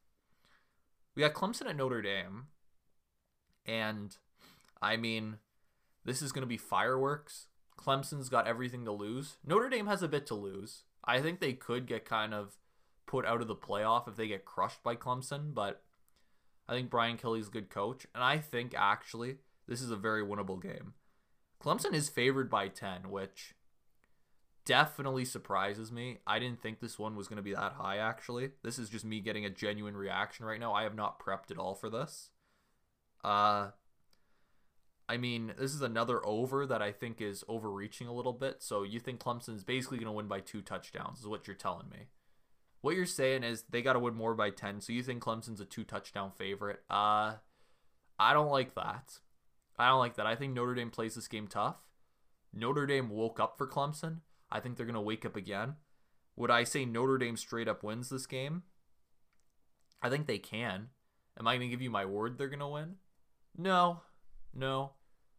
We 1.14 1.22
got 1.22 1.34
Clemson 1.34 1.66
at 1.66 1.76
Notre 1.76 2.02
Dame. 2.02 2.46
And 3.66 4.16
I 4.80 4.96
mean, 4.96 5.38
this 6.04 6.22
is 6.22 6.32
going 6.32 6.42
to 6.42 6.48
be 6.48 6.56
fireworks. 6.56 7.46
Clemson's 7.78 8.28
got 8.28 8.46
everything 8.46 8.84
to 8.84 8.92
lose. 8.92 9.36
Notre 9.46 9.68
Dame 9.68 9.86
has 9.86 10.02
a 10.02 10.08
bit 10.08 10.26
to 10.26 10.34
lose. 10.34 10.82
I 11.04 11.20
think 11.20 11.40
they 11.40 11.52
could 11.52 11.86
get 11.86 12.04
kind 12.04 12.34
of 12.34 12.56
put 13.06 13.26
out 13.26 13.40
of 13.40 13.48
the 13.48 13.56
playoff 13.56 14.08
if 14.08 14.16
they 14.16 14.28
get 14.28 14.44
crushed 14.44 14.82
by 14.82 14.94
Clemson, 14.94 15.52
but 15.52 15.82
I 16.68 16.74
think 16.74 16.90
Brian 16.90 17.16
Kelly's 17.16 17.48
a 17.48 17.52
good 17.52 17.70
coach. 17.70 18.06
And 18.14 18.22
I 18.22 18.38
think 18.38 18.74
actually 18.76 19.36
this 19.66 19.80
is 19.80 19.90
a 19.90 19.96
very 19.96 20.24
winnable 20.24 20.62
game. 20.62 20.94
Clemson 21.62 21.94
is 21.94 22.08
favored 22.08 22.50
by 22.50 22.68
10, 22.68 23.10
which 23.10 23.54
definitely 24.64 25.24
surprises 25.24 25.92
me. 25.92 26.18
I 26.26 26.38
didn't 26.38 26.60
think 26.60 26.80
this 26.80 26.98
one 26.98 27.14
was 27.14 27.28
going 27.28 27.36
to 27.36 27.42
be 27.42 27.54
that 27.54 27.74
high, 27.74 27.98
actually. 27.98 28.50
This 28.62 28.78
is 28.78 28.88
just 28.88 29.04
me 29.04 29.20
getting 29.20 29.44
a 29.44 29.50
genuine 29.50 29.96
reaction 29.96 30.44
right 30.44 30.58
now. 30.58 30.72
I 30.72 30.82
have 30.82 30.96
not 30.96 31.20
prepped 31.20 31.50
at 31.50 31.58
all 31.58 31.74
for 31.74 31.88
this. 31.88 32.30
Uh, 33.22 33.70
I 35.08 35.16
mean, 35.16 35.52
this 35.58 35.74
is 35.74 35.82
another 35.82 36.24
over 36.26 36.66
that 36.66 36.82
I 36.82 36.90
think 36.90 37.20
is 37.20 37.44
overreaching 37.48 38.08
a 38.08 38.12
little 38.12 38.32
bit. 38.32 38.56
So 38.62 38.82
you 38.82 38.98
think 38.98 39.20
Clemson's 39.20 39.62
basically 39.64 39.98
going 39.98 40.06
to 40.06 40.12
win 40.12 40.28
by 40.28 40.40
two 40.40 40.62
touchdowns, 40.62 41.20
is 41.20 41.28
what 41.28 41.46
you're 41.46 41.54
telling 41.54 41.88
me. 41.90 42.08
What 42.80 42.96
you're 42.96 43.06
saying 43.06 43.44
is 43.44 43.62
they 43.70 43.82
got 43.82 43.92
to 43.92 44.00
win 44.00 44.14
more 44.14 44.34
by 44.34 44.50
10. 44.50 44.80
So 44.80 44.92
you 44.92 45.04
think 45.04 45.22
Clemson's 45.22 45.60
a 45.60 45.64
two 45.64 45.84
touchdown 45.84 46.32
favorite. 46.36 46.80
Uh, 46.90 47.34
I 48.18 48.32
don't 48.32 48.50
like 48.50 48.74
that. 48.74 49.18
I 49.78 49.88
don't 49.88 49.98
like 49.98 50.16
that. 50.16 50.26
I 50.26 50.36
think 50.36 50.54
Notre 50.54 50.74
Dame 50.74 50.90
plays 50.90 51.14
this 51.14 51.28
game 51.28 51.46
tough. 51.46 51.76
Notre 52.52 52.86
Dame 52.86 53.08
woke 53.08 53.40
up 53.40 53.56
for 53.56 53.66
Clemson. 53.66 54.18
I 54.50 54.60
think 54.60 54.76
they're 54.76 54.86
going 54.86 54.94
to 54.94 55.00
wake 55.00 55.24
up 55.24 55.36
again. 55.36 55.76
Would 56.36 56.50
I 56.50 56.64
say 56.64 56.84
Notre 56.84 57.18
Dame 57.18 57.36
straight 57.36 57.68
up 57.68 57.82
wins 57.82 58.08
this 58.08 58.26
game? 58.26 58.62
I 60.02 60.10
think 60.10 60.26
they 60.26 60.38
can. 60.38 60.88
Am 61.38 61.46
I 61.46 61.56
going 61.56 61.68
to 61.68 61.74
give 61.74 61.82
you 61.82 61.90
my 61.90 62.04
word 62.04 62.36
they're 62.36 62.48
going 62.48 62.58
to 62.58 62.68
win? 62.68 62.96
No. 63.56 64.02
No. 64.54 64.92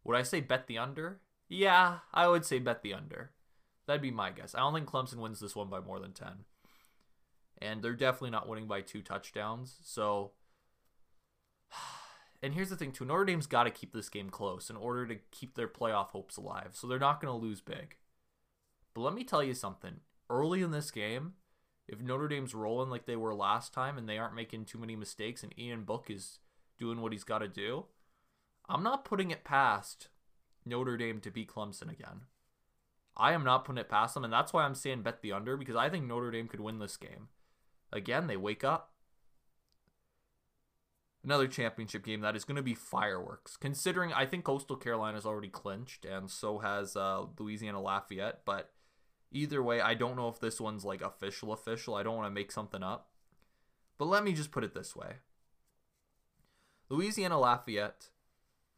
Would 0.04 0.16
I 0.16 0.22
say 0.22 0.40
bet 0.40 0.66
the 0.66 0.78
under? 0.78 1.20
Yeah, 1.48 1.98
I 2.12 2.28
would 2.28 2.44
say 2.44 2.58
bet 2.58 2.82
the 2.82 2.94
under. 2.94 3.32
That'd 3.86 4.02
be 4.02 4.10
my 4.10 4.30
guess. 4.30 4.54
I 4.54 4.60
don't 4.60 4.74
think 4.74 4.88
Clemson 4.88 5.16
wins 5.16 5.40
this 5.40 5.54
one 5.54 5.68
by 5.68 5.80
more 5.80 6.00
than 6.00 6.12
10. 6.12 6.28
And 7.60 7.82
they're 7.82 7.94
definitely 7.94 8.30
not 8.30 8.48
winning 8.48 8.66
by 8.66 8.80
two 8.80 9.02
touchdowns. 9.02 9.78
So, 9.82 10.32
and 12.44 12.54
here's 12.54 12.68
the 12.68 12.76
thing 12.76 12.92
too 12.92 13.04
Notre 13.04 13.24
Dame's 13.24 13.46
got 13.46 13.64
to 13.64 13.70
keep 13.70 13.92
this 13.92 14.08
game 14.08 14.28
close 14.28 14.68
in 14.68 14.76
order 14.76 15.06
to 15.06 15.16
keep 15.30 15.54
their 15.54 15.68
playoff 15.68 16.08
hopes 16.08 16.36
alive. 16.36 16.70
So 16.72 16.86
they're 16.86 16.98
not 16.98 17.20
going 17.20 17.32
to 17.32 17.46
lose 17.46 17.60
big. 17.60 17.96
But 18.94 19.00
let 19.00 19.14
me 19.14 19.24
tell 19.24 19.42
you 19.42 19.54
something. 19.54 20.00
Early 20.28 20.62
in 20.62 20.70
this 20.70 20.90
game, 20.90 21.32
if 21.88 22.00
Notre 22.00 22.28
Dame's 22.28 22.54
rolling 22.54 22.90
like 22.90 23.06
they 23.06 23.16
were 23.16 23.34
last 23.34 23.72
time 23.72 23.98
and 23.98 24.08
they 24.08 24.18
aren't 24.18 24.34
making 24.34 24.66
too 24.66 24.78
many 24.78 24.94
mistakes 24.94 25.42
and 25.42 25.58
Ian 25.58 25.84
Book 25.84 26.10
is 26.10 26.38
doing 26.78 27.00
what 27.00 27.12
he's 27.12 27.24
got 27.24 27.38
to 27.38 27.48
do, 27.48 27.86
I'm 28.68 28.82
not 28.82 29.04
putting 29.04 29.30
it 29.30 29.44
past 29.44 30.08
Notre 30.64 30.96
Dame 30.96 31.20
to 31.20 31.30
beat 31.30 31.50
Clemson 31.50 31.90
again. 31.90 32.22
I 33.16 33.32
am 33.32 33.44
not 33.44 33.64
putting 33.64 33.80
it 33.80 33.88
past 33.88 34.14
them, 34.14 34.24
and 34.24 34.32
that's 34.32 34.52
why 34.52 34.64
I'm 34.64 34.74
saying 34.74 35.02
bet 35.02 35.22
the 35.22 35.32
under 35.32 35.56
because 35.56 35.76
I 35.76 35.88
think 35.88 36.04
Notre 36.04 36.30
Dame 36.30 36.48
could 36.48 36.60
win 36.60 36.78
this 36.78 36.96
game. 36.96 37.28
Again, 37.92 38.26
they 38.26 38.36
wake 38.36 38.64
up. 38.64 38.93
Another 41.24 41.48
championship 41.48 42.04
game 42.04 42.20
that 42.20 42.36
is 42.36 42.44
going 42.44 42.56
to 42.56 42.62
be 42.62 42.74
fireworks. 42.74 43.56
Considering 43.56 44.12
I 44.12 44.26
think 44.26 44.44
Coastal 44.44 44.76
Carolina 44.76 45.14
Carolina's 45.14 45.26
already 45.26 45.48
clinched, 45.48 46.04
and 46.04 46.30
so 46.30 46.58
has 46.58 46.96
uh, 46.96 47.24
Louisiana 47.38 47.80
Lafayette, 47.80 48.42
but 48.44 48.70
Either 49.34 49.60
way, 49.60 49.80
I 49.80 49.94
don't 49.94 50.14
know 50.14 50.28
if 50.28 50.38
this 50.38 50.60
one's 50.60 50.84
like 50.84 51.02
official 51.02 51.52
official. 51.52 51.96
I 51.96 52.04
don't 52.04 52.16
want 52.16 52.28
to 52.28 52.34
make 52.34 52.52
something 52.52 52.84
up. 52.84 53.10
But 53.98 54.06
let 54.06 54.22
me 54.22 54.32
just 54.32 54.52
put 54.52 54.62
it 54.62 54.74
this 54.74 54.94
way. 54.94 55.14
Louisiana 56.88 57.40
Lafayette 57.40 58.10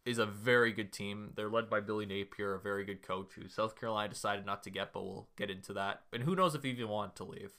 is 0.06 0.16
a 0.16 0.24
very 0.24 0.72
good 0.72 0.94
team. 0.94 1.32
They're 1.36 1.50
led 1.50 1.68
by 1.68 1.80
Billy 1.80 2.06
Napier, 2.06 2.54
a 2.54 2.60
very 2.60 2.86
good 2.86 3.02
coach 3.02 3.34
who 3.34 3.48
South 3.48 3.78
Carolina 3.78 4.08
decided 4.08 4.46
not 4.46 4.62
to 4.62 4.70
get, 4.70 4.94
but 4.94 5.04
we'll 5.04 5.28
get 5.36 5.50
into 5.50 5.74
that. 5.74 6.04
And 6.10 6.22
who 6.22 6.34
knows 6.34 6.54
if 6.54 6.62
he 6.62 6.70
even 6.70 6.88
wanted 6.88 7.16
to 7.16 7.24
leave. 7.24 7.52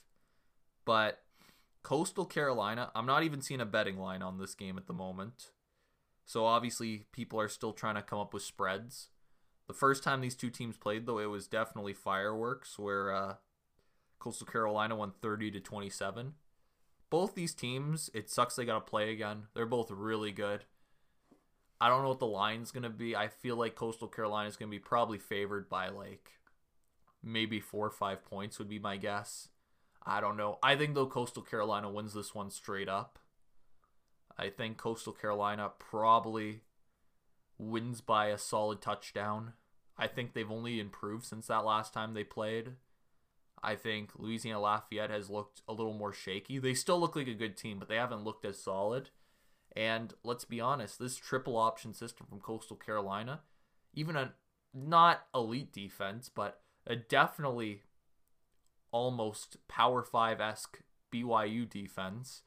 But 0.84 1.22
Coastal 1.88 2.26
Carolina, 2.26 2.90
I'm 2.94 3.06
not 3.06 3.22
even 3.22 3.40
seeing 3.40 3.62
a 3.62 3.64
betting 3.64 3.96
line 3.96 4.20
on 4.20 4.36
this 4.36 4.54
game 4.54 4.76
at 4.76 4.86
the 4.86 4.92
moment. 4.92 5.52
So 6.26 6.44
obviously 6.44 7.06
people 7.12 7.40
are 7.40 7.48
still 7.48 7.72
trying 7.72 7.94
to 7.94 8.02
come 8.02 8.18
up 8.18 8.34
with 8.34 8.42
spreads. 8.42 9.08
The 9.68 9.72
first 9.72 10.02
time 10.02 10.20
these 10.20 10.34
two 10.34 10.50
teams 10.50 10.76
played, 10.76 11.06
though, 11.06 11.18
it 11.18 11.30
was 11.30 11.46
definitely 11.46 11.94
fireworks, 11.94 12.78
where 12.78 13.10
uh, 13.10 13.34
Coastal 14.18 14.46
Carolina 14.46 14.96
won 14.96 15.14
30 15.22 15.50
to 15.52 15.60
27. 15.60 16.34
Both 17.08 17.34
these 17.34 17.54
teams, 17.54 18.10
it 18.12 18.28
sucks 18.28 18.56
they 18.56 18.66
got 18.66 18.74
to 18.74 18.90
play 18.90 19.10
again. 19.10 19.44
They're 19.54 19.64
both 19.64 19.90
really 19.90 20.30
good. 20.30 20.66
I 21.80 21.88
don't 21.88 22.02
know 22.02 22.10
what 22.10 22.18
the 22.18 22.26
line's 22.26 22.70
going 22.70 22.82
to 22.82 22.90
be. 22.90 23.16
I 23.16 23.28
feel 23.28 23.56
like 23.56 23.76
Coastal 23.76 24.08
Carolina 24.08 24.50
is 24.50 24.56
going 24.56 24.70
to 24.70 24.76
be 24.76 24.78
probably 24.78 25.16
favored 25.16 25.70
by 25.70 25.88
like 25.88 26.32
maybe 27.22 27.60
four 27.60 27.86
or 27.86 27.90
five 27.90 28.26
points, 28.26 28.58
would 28.58 28.68
be 28.68 28.78
my 28.78 28.98
guess. 28.98 29.48
I 30.04 30.20
don't 30.20 30.36
know. 30.36 30.58
I 30.62 30.76
think, 30.76 30.94
though, 30.94 31.06
Coastal 31.06 31.42
Carolina 31.42 31.90
wins 31.90 32.14
this 32.14 32.34
one 32.34 32.50
straight 32.50 32.88
up. 32.88 33.18
I 34.38 34.50
think 34.50 34.76
Coastal 34.76 35.12
Carolina 35.12 35.70
probably 35.78 36.60
wins 37.58 38.00
by 38.00 38.28
a 38.28 38.38
solid 38.38 38.80
touchdown. 38.80 39.54
I 39.96 40.06
think 40.06 40.32
they've 40.32 40.50
only 40.50 40.78
improved 40.78 41.24
since 41.26 41.48
that 41.48 41.64
last 41.64 41.92
time 41.92 42.14
they 42.14 42.24
played. 42.24 42.74
I 43.62 43.74
think 43.74 44.12
Louisiana 44.16 44.60
Lafayette 44.60 45.10
has 45.10 45.28
looked 45.28 45.62
a 45.66 45.72
little 45.72 45.92
more 45.92 46.12
shaky. 46.12 46.58
They 46.58 46.74
still 46.74 47.00
look 47.00 47.16
like 47.16 47.26
a 47.26 47.34
good 47.34 47.56
team, 47.56 47.80
but 47.80 47.88
they 47.88 47.96
haven't 47.96 48.22
looked 48.22 48.44
as 48.44 48.62
solid. 48.62 49.10
And 49.74 50.14
let's 50.22 50.44
be 50.44 50.60
honest, 50.60 50.98
this 50.98 51.16
triple 51.16 51.56
option 51.56 51.92
system 51.92 52.26
from 52.28 52.40
Coastal 52.40 52.76
Carolina, 52.76 53.40
even 53.92 54.16
a 54.16 54.34
not 54.72 55.26
elite 55.34 55.72
defense, 55.72 56.30
but 56.32 56.60
a 56.86 56.94
definitely 56.94 57.82
almost 58.90 59.56
Power 59.68 60.02
5 60.02 60.40
esque 60.40 60.80
BYU 61.12 61.68
defense, 61.68 62.42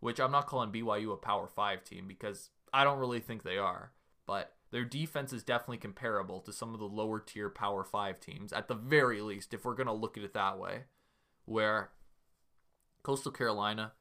which 0.00 0.20
I'm 0.20 0.32
not 0.32 0.46
calling 0.46 0.70
BYU 0.70 1.12
a 1.12 1.16
Power 1.16 1.48
5 1.48 1.84
team 1.84 2.06
because 2.08 2.50
I 2.72 2.84
don't 2.84 2.98
really 2.98 3.20
think 3.20 3.42
they 3.42 3.58
are 3.58 3.92
but 4.26 4.54
their 4.70 4.84
defense 4.84 5.32
is 5.32 5.42
definitely 5.42 5.78
comparable 5.78 6.40
to 6.40 6.52
some 6.52 6.72
of 6.72 6.80
the 6.80 6.86
lower 6.86 7.20
tier 7.20 7.50
Power 7.50 7.84
5 7.84 8.20
teams, 8.20 8.52
at 8.52 8.68
the 8.68 8.74
very 8.74 9.20
least, 9.20 9.52
if 9.52 9.64
we're 9.64 9.74
going 9.74 9.86
to 9.86 9.92
look 9.92 10.16
at 10.16 10.24
it 10.24 10.34
that 10.34 10.58
way. 10.58 10.84
Where 11.44 11.90
Coastal 13.02 13.32
Carolina, 13.32 13.92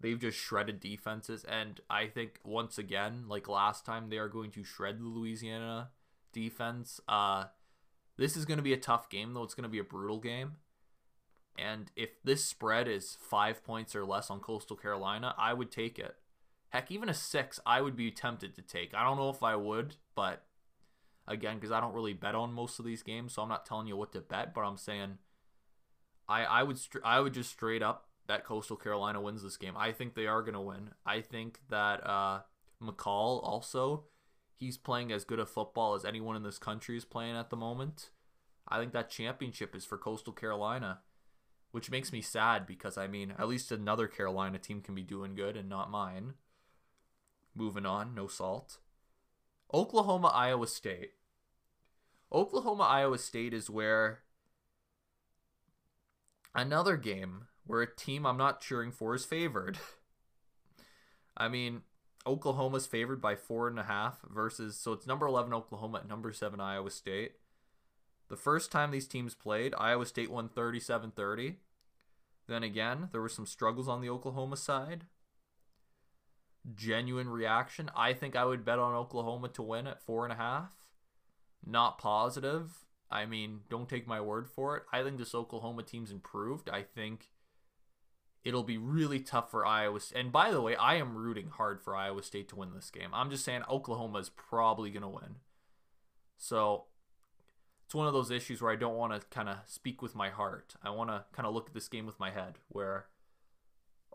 they've 0.00 0.18
just 0.18 0.38
shredded 0.38 0.80
defenses, 0.80 1.44
and 1.44 1.80
I 1.88 2.06
think 2.06 2.40
once 2.44 2.78
again, 2.78 3.24
like 3.26 3.48
last 3.48 3.86
time, 3.86 4.10
they 4.10 4.18
are 4.18 4.28
going 4.28 4.50
to 4.52 4.64
shred 4.64 5.00
the 5.00 5.08
Louisiana 5.08 5.90
defense. 6.32 7.00
Uh, 7.08 7.46
this 8.16 8.36
is 8.36 8.44
going 8.44 8.58
to 8.58 8.62
be 8.62 8.74
a 8.74 8.78
tough 8.78 9.08
game, 9.08 9.32
though. 9.32 9.42
It's 9.42 9.54
going 9.54 9.64
to 9.64 9.68
be 9.68 9.78
a 9.78 9.84
brutal 9.84 10.20
game. 10.20 10.52
And 11.56 11.90
if 11.94 12.22
this 12.22 12.44
spread 12.44 12.88
is 12.88 13.16
five 13.20 13.64
points 13.64 13.94
or 13.94 14.04
less 14.04 14.30
on 14.30 14.40
Coastal 14.40 14.76
Carolina, 14.76 15.34
I 15.38 15.52
would 15.52 15.70
take 15.70 15.98
it. 15.98 16.16
Heck, 16.70 16.90
even 16.90 17.08
a 17.08 17.14
six, 17.14 17.60
I 17.64 17.80
would 17.80 17.94
be 17.94 18.10
tempted 18.10 18.56
to 18.56 18.62
take. 18.62 18.94
I 18.94 19.04
don't 19.04 19.16
know 19.16 19.30
if 19.30 19.42
I 19.42 19.54
would, 19.54 19.94
but 20.16 20.44
again, 21.28 21.56
because 21.56 21.70
I 21.70 21.80
don't 21.80 21.94
really 21.94 22.12
bet 22.12 22.34
on 22.34 22.52
most 22.52 22.78
of 22.78 22.84
these 22.84 23.02
games, 23.02 23.34
so 23.34 23.42
I'm 23.42 23.48
not 23.48 23.66
telling 23.66 23.86
you 23.86 23.96
what 23.96 24.12
to 24.12 24.20
bet. 24.20 24.52
But 24.52 24.62
I'm 24.62 24.76
saying, 24.76 25.18
I 26.28 26.44
I 26.44 26.62
would 26.64 26.78
I 27.04 27.20
would 27.20 27.34
just 27.34 27.50
straight 27.50 27.82
up 27.82 28.08
bet 28.26 28.44
Coastal 28.44 28.76
Carolina 28.76 29.20
wins 29.20 29.42
this 29.42 29.56
game. 29.56 29.74
I 29.76 29.92
think 29.92 30.14
they 30.14 30.26
are 30.26 30.42
gonna 30.42 30.62
win. 30.62 30.90
I 31.06 31.20
think 31.20 31.60
that 31.70 32.04
uh, 32.04 32.40
McCall 32.82 33.42
also, 33.44 34.04
he's 34.56 34.76
playing 34.76 35.12
as 35.12 35.24
good 35.24 35.38
a 35.38 35.46
football 35.46 35.94
as 35.94 36.04
anyone 36.04 36.36
in 36.36 36.42
this 36.42 36.58
country 36.58 36.96
is 36.96 37.04
playing 37.04 37.36
at 37.36 37.50
the 37.50 37.56
moment. 37.56 38.10
I 38.66 38.78
think 38.78 38.92
that 38.92 39.10
championship 39.10 39.76
is 39.76 39.84
for 39.84 39.98
Coastal 39.98 40.32
Carolina, 40.32 41.00
which 41.74 41.90
makes 41.90 42.12
me 42.12 42.20
sad 42.20 42.68
because 42.68 42.96
I 42.96 43.08
mean, 43.08 43.34
at 43.36 43.48
least 43.48 43.72
another 43.72 44.06
Carolina 44.06 44.58
team 44.58 44.80
can 44.80 44.94
be 44.94 45.02
doing 45.02 45.34
good 45.34 45.56
and 45.56 45.68
not 45.68 45.90
mine. 45.90 46.34
Moving 47.52 47.84
on, 47.84 48.14
no 48.14 48.28
salt. 48.28 48.78
Oklahoma, 49.72 50.28
Iowa 50.28 50.68
State. 50.68 51.14
Oklahoma, 52.32 52.84
Iowa 52.84 53.18
State 53.18 53.52
is 53.52 53.68
where 53.68 54.20
another 56.54 56.96
game 56.96 57.48
where 57.66 57.82
a 57.82 57.92
team 57.92 58.24
I'm 58.24 58.36
not 58.36 58.60
cheering 58.60 58.92
for 58.92 59.16
is 59.16 59.24
favored. 59.24 59.76
I 61.36 61.48
mean, 61.48 61.82
Oklahoma's 62.24 62.86
favored 62.86 63.20
by 63.20 63.34
four 63.34 63.66
and 63.66 63.80
a 63.80 63.84
half 63.84 64.20
versus 64.32 64.76
so 64.76 64.92
it's 64.92 65.08
number 65.08 65.26
eleven 65.26 65.52
Oklahoma 65.52 65.98
at 65.98 66.08
number 66.08 66.32
seven 66.32 66.60
Iowa 66.60 66.92
State. 66.92 67.32
The 68.28 68.36
first 68.36 68.72
time 68.72 68.90
these 68.90 69.06
teams 69.06 69.34
played, 69.34 69.74
Iowa 69.78 70.06
State 70.06 70.30
won 70.30 70.48
37-30. 70.48 71.56
Then 72.46 72.62
again, 72.62 73.08
there 73.12 73.20
were 73.20 73.28
some 73.28 73.46
struggles 73.46 73.88
on 73.88 74.00
the 74.00 74.10
Oklahoma 74.10 74.56
side. 74.56 75.04
Genuine 76.74 77.28
reaction. 77.28 77.90
I 77.94 78.12
think 78.12 78.34
I 78.34 78.44
would 78.44 78.64
bet 78.64 78.78
on 78.78 78.94
Oklahoma 78.94 79.48
to 79.50 79.62
win 79.62 79.86
at 79.86 80.02
four 80.02 80.24
and 80.24 80.32
a 80.32 80.36
half. 80.36 80.72
Not 81.64 81.98
positive. 81.98 82.84
I 83.10 83.26
mean, 83.26 83.60
don't 83.70 83.88
take 83.88 84.06
my 84.06 84.20
word 84.20 84.48
for 84.48 84.76
it. 84.76 84.84
I 84.92 85.02
think 85.02 85.18
this 85.18 85.34
Oklahoma 85.34 85.82
team's 85.82 86.10
improved. 86.10 86.68
I 86.70 86.82
think 86.82 87.28
it'll 88.44 88.62
be 88.62 88.78
really 88.78 89.20
tough 89.20 89.50
for 89.50 89.64
Iowa. 89.64 90.00
State. 90.00 90.18
And 90.18 90.32
by 90.32 90.50
the 90.50 90.60
way, 90.60 90.76
I 90.76 90.96
am 90.96 91.16
rooting 91.16 91.48
hard 91.48 91.80
for 91.80 91.94
Iowa 91.94 92.22
State 92.22 92.48
to 92.48 92.56
win 92.56 92.74
this 92.74 92.90
game. 92.90 93.10
I'm 93.12 93.30
just 93.30 93.44
saying 93.44 93.62
Oklahoma 93.70 94.18
is 94.18 94.30
probably 94.30 94.90
going 94.90 95.02
to 95.02 95.08
win. 95.08 95.36
So 96.36 96.84
it's 97.94 97.98
one 97.98 98.08
of 98.08 98.12
those 98.12 98.32
issues 98.32 98.60
where 98.60 98.72
I 98.72 98.76
don't 98.76 98.96
want 98.96 99.12
to 99.12 99.24
kind 99.28 99.48
of 99.48 99.58
speak 99.66 100.02
with 100.02 100.16
my 100.16 100.28
heart. 100.28 100.74
I 100.82 100.90
want 100.90 101.10
to 101.10 101.22
kind 101.32 101.46
of 101.46 101.54
look 101.54 101.68
at 101.68 101.74
this 101.74 101.86
game 101.86 102.06
with 102.06 102.18
my 102.18 102.32
head 102.32 102.58
where 102.66 103.06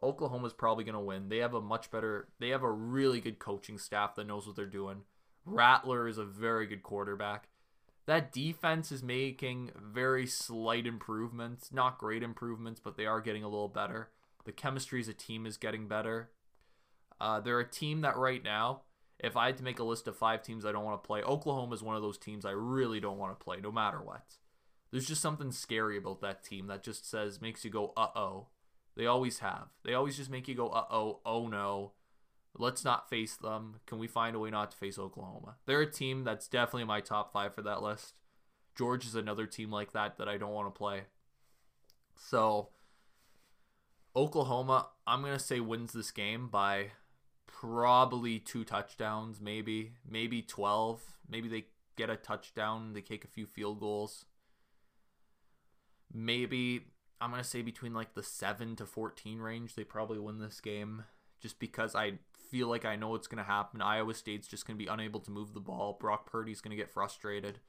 Oklahoma's 0.04 0.52
probably 0.52 0.84
going 0.84 0.96
to 0.96 1.00
win. 1.00 1.30
They 1.30 1.38
have 1.38 1.54
a 1.54 1.62
much 1.62 1.90
better, 1.90 2.28
they 2.42 2.50
have 2.50 2.62
a 2.62 2.70
really 2.70 3.22
good 3.22 3.40
coaching 3.40 3.78
staff 3.78 4.16
that 4.16 4.28
knows 4.28 4.46
what 4.46 4.58
they're 4.58 4.66
doing. 4.66 5.04
Rattler 5.46 6.10
is 6.10 6.18
a 6.18 6.26
very 6.26 6.68
good 6.68 6.84
quarterback. 6.84 7.48
That 8.06 8.34
defense 8.34 8.92
is 8.92 9.02
making 9.02 9.72
very 9.82 10.28
slight 10.28 10.86
improvements, 10.86 11.72
not 11.72 12.00
great 12.00 12.22
improvements, 12.22 12.82
but 12.84 12.98
they 12.98 13.06
are 13.06 13.22
getting 13.22 13.46
a 13.46 13.50
little 13.50 13.70
better. 13.70 14.10
The 14.44 14.52
chemistry 14.52 15.00
as 15.00 15.08
a 15.08 15.14
team 15.14 15.46
is 15.46 15.56
getting 15.56 15.88
better. 15.88 16.32
Uh, 17.22 17.40
they're 17.40 17.62
a 17.62 17.70
team 17.70 18.02
that 18.02 18.18
right 18.18 18.44
now, 18.44 18.82
if 19.20 19.36
I 19.36 19.48
had 19.48 19.58
to 19.58 19.64
make 19.64 19.80
a 19.80 19.84
list 19.84 20.08
of 20.08 20.16
five 20.16 20.42
teams 20.42 20.66
I 20.66 20.72
don't 20.72 20.86
want 20.86 21.02
to 21.02 21.08
play, 21.08 21.22
Oklahoma 21.22 21.76
is 21.76 21.84
one 21.84 21.96
of 21.96 22.02
those 22.02 22.18
teams 22.18 22.46
I 22.46 22.52
really 22.52 23.00
don't 23.00 23.18
want 23.18 23.38
to 23.38 23.44
play, 23.44 23.58
no 23.62 23.72
matter 23.72 24.02
what. 24.02 24.38
There's 24.92 25.08
just 25.08 25.22
something 25.22 25.52
scary 25.52 25.98
about 25.98 26.22
that 26.22 26.44
team 26.44 26.68
that 26.68 26.84
just 26.84 27.10
says, 27.10 27.42
makes 27.42 27.64
you 27.64 27.72
go, 27.72 27.94
uh 27.96 28.08
oh. 28.16 28.48
They 28.96 29.06
always 29.06 29.40
have. 29.40 29.68
They 29.84 29.94
always 29.94 30.18
just 30.18 30.32
make 30.32 30.48
you 30.48 30.56
go, 30.56 30.70
uh 30.70 30.86
oh, 30.90 31.20
oh 31.26 31.48
no. 31.48 31.92
Let's 32.58 32.84
not 32.84 33.10
face 33.10 33.36
them. 33.36 33.76
Can 33.86 34.00
we 34.00 34.08
find 34.08 34.36
a 34.36 34.40
way 34.40 34.50
not 34.50 34.72
to 34.72 34.78
face 34.78 34.98
Oklahoma? 34.98 35.56
They're 35.66 35.82
a 35.82 35.92
team 35.92 36.24
that's 36.24 36.48
definitely 36.48 36.86
my 36.86 37.00
top 37.00 37.32
five 37.32 37.54
for 37.54 37.62
that 37.62 37.84
list. 37.84 38.16
George 38.76 39.06
is 39.06 39.16
another 39.16 39.46
team 39.46 39.72
like 39.72 39.92
that 39.94 40.18
that 40.18 40.28
I 40.28 40.38
don't 40.38 40.54
want 40.54 40.74
to 40.74 40.78
play. 40.78 41.02
So, 42.16 42.70
Oklahoma, 44.16 44.88
I'm 45.06 45.24
to 45.24 45.40
say 45.40 45.60
wins 45.60 45.94
this 45.94 46.12
game 46.12 46.48
by 46.48 46.92
probably 47.60 48.40
two 48.40 48.64
touchdowns, 48.64 49.42
maybe, 49.42 49.92
maybe 50.10 50.42
12. 50.42 51.02
Maybe 51.30 51.50
they 51.50 51.66
get 51.98 52.10
a 52.10 52.16
touchdown, 52.16 52.94
they 52.94 53.02
kick 53.02 53.26
a 53.26 53.28
few 53.28 53.46
field 53.46 53.82
goals. 53.82 54.26
Maybe 56.14 56.86
I'm 57.20 57.32
going 57.32 57.44
to 57.44 57.48
say 57.48 57.62
between 57.62 57.94
like 57.94 58.14
the 58.14 58.24
7 58.24 58.78
to 58.78 58.86
14 58.86 59.40
range, 59.40 59.76
they 59.76 59.84
probably 59.84 60.20
win 60.20 60.40
this 60.40 60.62
game 60.62 61.04
just 61.42 61.60
because 61.60 61.96
I 61.96 62.14
feel 62.50 62.70
like 62.70 62.86
I 62.86 62.96
know 62.96 63.10
what's 63.10 63.28
going 63.28 63.44
to 63.44 63.52
happen. 63.52 63.82
Iowa 63.82 64.14
State's 64.14 64.48
just 64.48 64.66
going 64.66 64.78
to 64.78 64.84
be 64.84 64.90
unable 64.90 65.20
to 65.20 65.32
move 65.32 65.54
the 65.54 65.60
ball. 65.60 65.98
Brock 66.00 66.32
Purdy's 66.32 66.62
going 66.62 66.72
to 66.72 66.82
get 66.82 66.90
frustrated. 66.90 67.60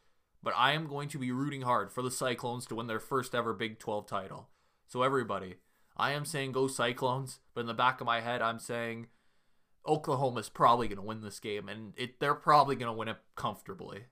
But 0.43 0.55
I 0.57 0.73
am 0.73 0.87
going 0.87 1.09
to 1.09 1.19
be 1.19 1.33
rooting 1.33 1.63
hard 1.63 1.93
for 1.93 2.01
the 2.01 2.11
Cyclones 2.13 2.65
to 2.67 2.77
win 2.77 2.87
their 2.87 3.01
first 3.01 3.35
ever 3.35 3.53
Big 3.53 3.79
12 3.79 4.07
title. 4.07 4.49
So, 4.87 5.03
everybody, 5.03 5.57
I 5.97 6.13
am 6.13 6.25
saying 6.25 6.53
go 6.53 6.67
Cyclones, 6.67 7.41
but 7.55 7.61
in 7.61 7.67
the 7.67 7.75
back 7.75 8.01
of 8.01 8.07
my 8.07 8.21
head, 8.21 8.41
I'm 8.41 8.59
saying 8.59 9.09
Oklahoma's 9.87 10.49
probably 10.49 10.89
going 10.89 10.97
to 10.97 11.03
win 11.03 11.23
this 11.23 11.41
game, 11.41 11.69
and 11.69 11.93
it, 11.97 12.21
they're 12.21 12.35
probably 12.35 12.77
going 12.77 12.93
to 12.93 12.97
win 12.97 13.09
it 13.09 13.17
comfortably. 13.35 14.05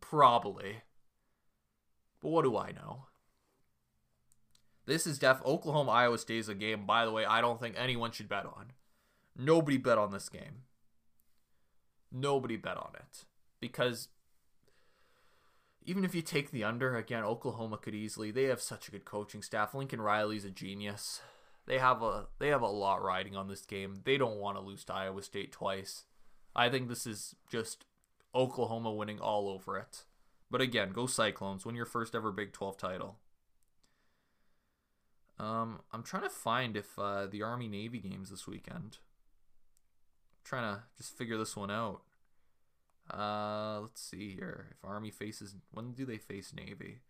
Probably. 0.00 0.82
But 2.20 2.30
what 2.30 2.42
do 2.42 2.56
I 2.56 2.72
know? 2.72 3.06
This 4.86 5.06
is 5.06 5.18
def 5.18 5.40
Oklahoma 5.44 5.90
Iowa 5.90 6.18
State 6.18 6.38
is 6.38 6.48
a 6.48 6.54
game, 6.54 6.86
by 6.86 7.04
the 7.04 7.12
way, 7.12 7.24
I 7.24 7.40
don't 7.40 7.60
think 7.60 7.76
anyone 7.78 8.10
should 8.10 8.28
bet 8.28 8.44
on. 8.44 8.72
Nobody 9.36 9.78
bet 9.78 9.98
on 9.98 10.10
this 10.10 10.28
game. 10.28 10.64
Nobody 12.10 12.56
bet 12.56 12.76
on 12.76 12.92
it. 12.94 13.24
Because 13.60 14.08
even 15.84 16.04
if 16.04 16.14
you 16.14 16.22
take 16.22 16.50
the 16.50 16.64
under, 16.64 16.96
again, 16.96 17.24
Oklahoma 17.24 17.78
could 17.78 17.94
easily 17.94 18.30
they 18.30 18.44
have 18.44 18.60
such 18.60 18.88
a 18.88 18.90
good 18.90 19.04
coaching 19.04 19.42
staff. 19.42 19.74
Lincoln 19.74 20.00
Riley's 20.00 20.44
a 20.44 20.50
genius. 20.50 21.20
They 21.66 21.78
have 21.78 22.02
a 22.02 22.26
they 22.38 22.48
have 22.48 22.62
a 22.62 22.66
lot 22.66 23.02
riding 23.02 23.36
on 23.36 23.48
this 23.48 23.64
game. 23.64 24.00
They 24.04 24.18
don't 24.18 24.38
want 24.38 24.56
to 24.56 24.62
lose 24.62 24.84
to 24.84 24.94
Iowa 24.94 25.22
State 25.22 25.52
twice. 25.52 26.04
I 26.54 26.68
think 26.68 26.88
this 26.88 27.06
is 27.06 27.34
just 27.50 27.84
Oklahoma 28.34 28.92
winning 28.92 29.20
all 29.20 29.48
over 29.48 29.78
it. 29.78 30.04
But 30.50 30.60
again, 30.60 30.92
go 30.92 31.06
Cyclones, 31.06 31.64
win 31.64 31.76
your 31.76 31.86
first 31.86 32.14
ever 32.14 32.30
Big 32.30 32.52
12 32.52 32.76
title. 32.76 33.16
Um, 35.38 35.80
I'm 35.92 36.02
trying 36.02 36.24
to 36.24 36.28
find 36.28 36.76
if 36.76 36.98
uh, 36.98 37.26
the 37.26 37.42
Army 37.42 37.68
Navy 37.68 37.98
games 37.98 38.30
this 38.30 38.46
weekend 38.46 38.98
I'm 40.38 40.44
trying 40.44 40.74
to 40.74 40.82
just 40.96 41.16
figure 41.16 41.38
this 41.38 41.56
one 41.56 41.70
out. 41.70 42.02
Uh, 43.10 43.80
let's 43.80 44.00
see 44.00 44.34
here. 44.34 44.68
If 44.72 44.84
Army 44.84 45.10
faces, 45.10 45.56
when 45.70 45.92
do 45.92 46.04
they 46.04 46.18
face 46.18 46.52
Navy? 46.54 47.00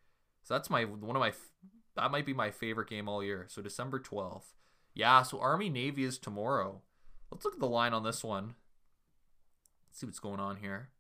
So 0.45 0.55
that's 0.55 0.71
my 0.71 0.85
one 0.85 1.17
of 1.17 1.21
my 1.21 1.33
that 1.97 2.11
might 2.11 2.27
be 2.27 2.35
my 2.35 2.51
favorite 2.51 2.89
game 2.89 3.09
all 3.09 3.23
year. 3.23 3.47
So 3.49 3.63
December 3.63 3.99
twelfth. 3.99 4.55
Yeah. 4.95 5.23
So 5.23 5.41
Army 5.41 5.69
Navy 5.69 6.05
is 6.05 6.19
tomorrow. 6.19 6.83
Let's 7.31 7.45
look 7.45 7.55
at 7.55 7.61
the 7.61 7.67
line 7.67 7.95
on 7.95 8.05
this 8.05 8.23
one. 8.23 8.55
Let's 9.89 10.01
see 10.01 10.07
what's 10.07 10.19
going 10.19 10.41
on 10.41 10.57
here. 10.57 10.91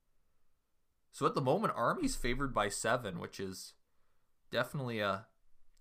So 1.12 1.26
at 1.26 1.34
the 1.34 1.40
moment, 1.42 1.74
Army's 1.76 2.16
favored 2.16 2.54
by 2.54 2.68
seven, 2.68 3.18
which 3.18 3.38
is 3.38 3.74
definitely 4.50 5.00
a 5.00 5.08
uh, 5.08 5.20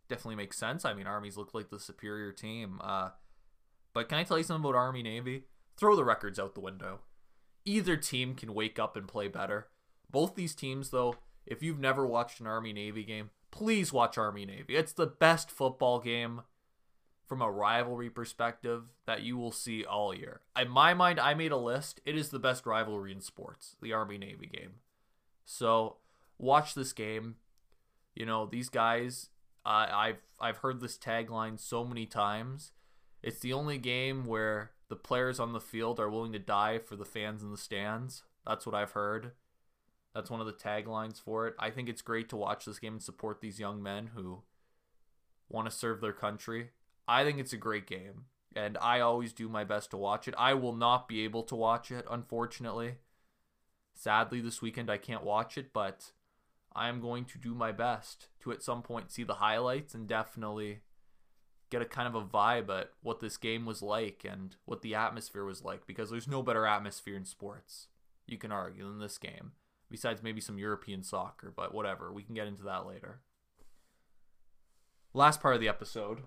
definitely 0.09 0.35
makes 0.35 0.57
sense. 0.57 0.83
I 0.83 0.93
mean, 0.93 1.07
Army's 1.07 1.37
look 1.37 1.53
like 1.53 1.69
the 1.69 1.79
superior 1.79 2.31
team. 2.31 2.79
Uh, 2.83 3.09
but 3.93 4.09
can 4.09 4.17
I 4.17 4.23
tell 4.23 4.37
you 4.37 4.43
something 4.43 4.69
about 4.69 4.77
Army 4.77 5.03
Navy? 5.03 5.45
throw 5.81 5.95
the 5.95 6.05
records 6.05 6.39
out 6.39 6.53
the 6.53 6.61
window. 6.61 6.99
Either 7.65 7.97
team 7.97 8.35
can 8.35 8.53
wake 8.53 8.77
up 8.77 8.95
and 8.95 9.07
play 9.07 9.27
better. 9.27 9.67
Both 10.09 10.35
these 10.35 10.53
teams, 10.53 10.91
though, 10.91 11.15
if 11.45 11.63
you've 11.63 11.79
never 11.79 12.05
watched 12.05 12.39
an 12.39 12.45
Army 12.45 12.71
Navy 12.71 13.03
game, 13.03 13.31
please 13.51 13.93
watch 13.93 14.17
Army 14.17 14.45
Navy. 14.45 14.75
It's 14.75 14.93
the 14.93 15.07
best 15.07 15.51
football 15.51 15.99
game 15.99 16.41
from 17.27 17.41
a 17.41 17.51
rivalry 17.51 18.09
perspective 18.09 18.83
that 19.05 19.21
you 19.21 19.37
will 19.37 19.51
see 19.51 19.85
all 19.85 20.13
year. 20.13 20.41
In 20.59 20.69
my 20.69 20.93
mind, 20.93 21.19
I 21.19 21.33
made 21.33 21.51
a 21.51 21.57
list. 21.57 22.01
It 22.05 22.17
is 22.17 22.29
the 22.29 22.39
best 22.39 22.65
rivalry 22.65 23.11
in 23.11 23.21
sports, 23.21 23.77
the 23.81 23.93
Army 23.93 24.17
Navy 24.17 24.47
game. 24.47 24.75
So 25.45 25.97
watch 26.37 26.73
this 26.73 26.91
game. 26.91 27.35
You 28.15 28.25
know 28.25 28.45
these 28.45 28.69
guys. 28.69 29.29
Uh, 29.65 29.87
I've 29.91 30.21
I've 30.39 30.57
heard 30.57 30.81
this 30.81 30.97
tagline 30.97 31.59
so 31.59 31.85
many 31.85 32.05
times. 32.05 32.71
It's 33.23 33.39
the 33.39 33.53
only 33.53 33.77
game 33.77 34.25
where 34.25 34.71
the 34.89 34.95
players 34.95 35.39
on 35.39 35.53
the 35.53 35.61
field 35.61 35.99
are 35.99 36.09
willing 36.09 36.33
to 36.33 36.39
die 36.39 36.79
for 36.79 36.95
the 36.95 37.05
fans 37.05 37.43
in 37.43 37.51
the 37.51 37.57
stands. 37.57 38.23
That's 38.45 38.65
what 38.65 38.75
I've 38.75 38.91
heard. 38.91 39.31
That's 40.13 40.29
one 40.29 40.41
of 40.41 40.47
the 40.47 40.53
taglines 40.53 41.21
for 41.21 41.47
it. 41.47 41.55
I 41.57 41.69
think 41.69 41.87
it's 41.87 42.01
great 42.01 42.29
to 42.29 42.37
watch 42.37 42.65
this 42.65 42.79
game 42.79 42.93
and 42.93 43.03
support 43.03 43.39
these 43.39 43.59
young 43.59 43.81
men 43.81 44.11
who 44.13 44.43
want 45.49 45.69
to 45.69 45.75
serve 45.75 46.01
their 46.01 46.13
country. 46.13 46.71
I 47.07 47.23
think 47.23 47.39
it's 47.39 47.53
a 47.53 47.57
great 47.57 47.87
game, 47.87 48.25
and 48.55 48.77
I 48.81 48.99
always 48.99 49.33
do 49.33 49.49
my 49.49 49.63
best 49.63 49.91
to 49.91 49.97
watch 49.97 50.27
it. 50.27 50.35
I 50.37 50.53
will 50.53 50.75
not 50.75 51.07
be 51.07 51.23
able 51.23 51.43
to 51.43 51.55
watch 51.55 51.91
it, 51.91 52.05
unfortunately. 52.09 52.95
Sadly, 53.93 54.41
this 54.41 54.61
weekend 54.61 54.89
I 54.89 54.97
can't 54.97 55.23
watch 55.23 55.57
it, 55.57 55.73
but 55.73 56.11
I 56.73 56.87
am 56.87 57.01
going 57.01 57.25
to 57.25 57.37
do 57.37 57.53
my 57.53 57.71
best 57.71 58.27
to 58.41 58.51
at 58.51 58.63
some 58.63 58.81
point 58.81 59.11
see 59.11 59.23
the 59.23 59.35
highlights 59.35 59.93
and 59.93 60.07
definitely 60.07 60.79
get 61.69 61.81
a 61.81 61.85
kind 61.85 62.07
of 62.07 62.15
a 62.15 62.25
vibe 62.25 62.69
at 62.69 62.91
what 63.01 63.19
this 63.19 63.37
game 63.37 63.65
was 63.65 63.81
like 63.81 64.25
and 64.29 64.55
what 64.65 64.81
the 64.81 64.95
atmosphere 64.95 65.45
was 65.45 65.63
like 65.63 65.87
because 65.87 66.09
there's 66.09 66.27
no 66.27 66.43
better 66.43 66.65
atmosphere 66.65 67.15
in 67.15 67.25
sports 67.25 67.87
you 68.27 68.37
can 68.37 68.51
argue 68.51 68.83
than 68.83 68.99
this 68.99 69.17
game 69.17 69.53
besides 69.91 70.23
maybe 70.23 70.41
some 70.41 70.57
European 70.57 71.03
soccer 71.03 71.53
but 71.55 71.73
whatever 71.73 72.11
we 72.11 72.23
can 72.23 72.33
get 72.33 72.47
into 72.47 72.63
that 72.63 72.87
later. 72.87 73.19
Last 75.13 75.41
part 75.41 75.53
of 75.53 75.61
the 75.61 75.67
episode. 75.67 76.21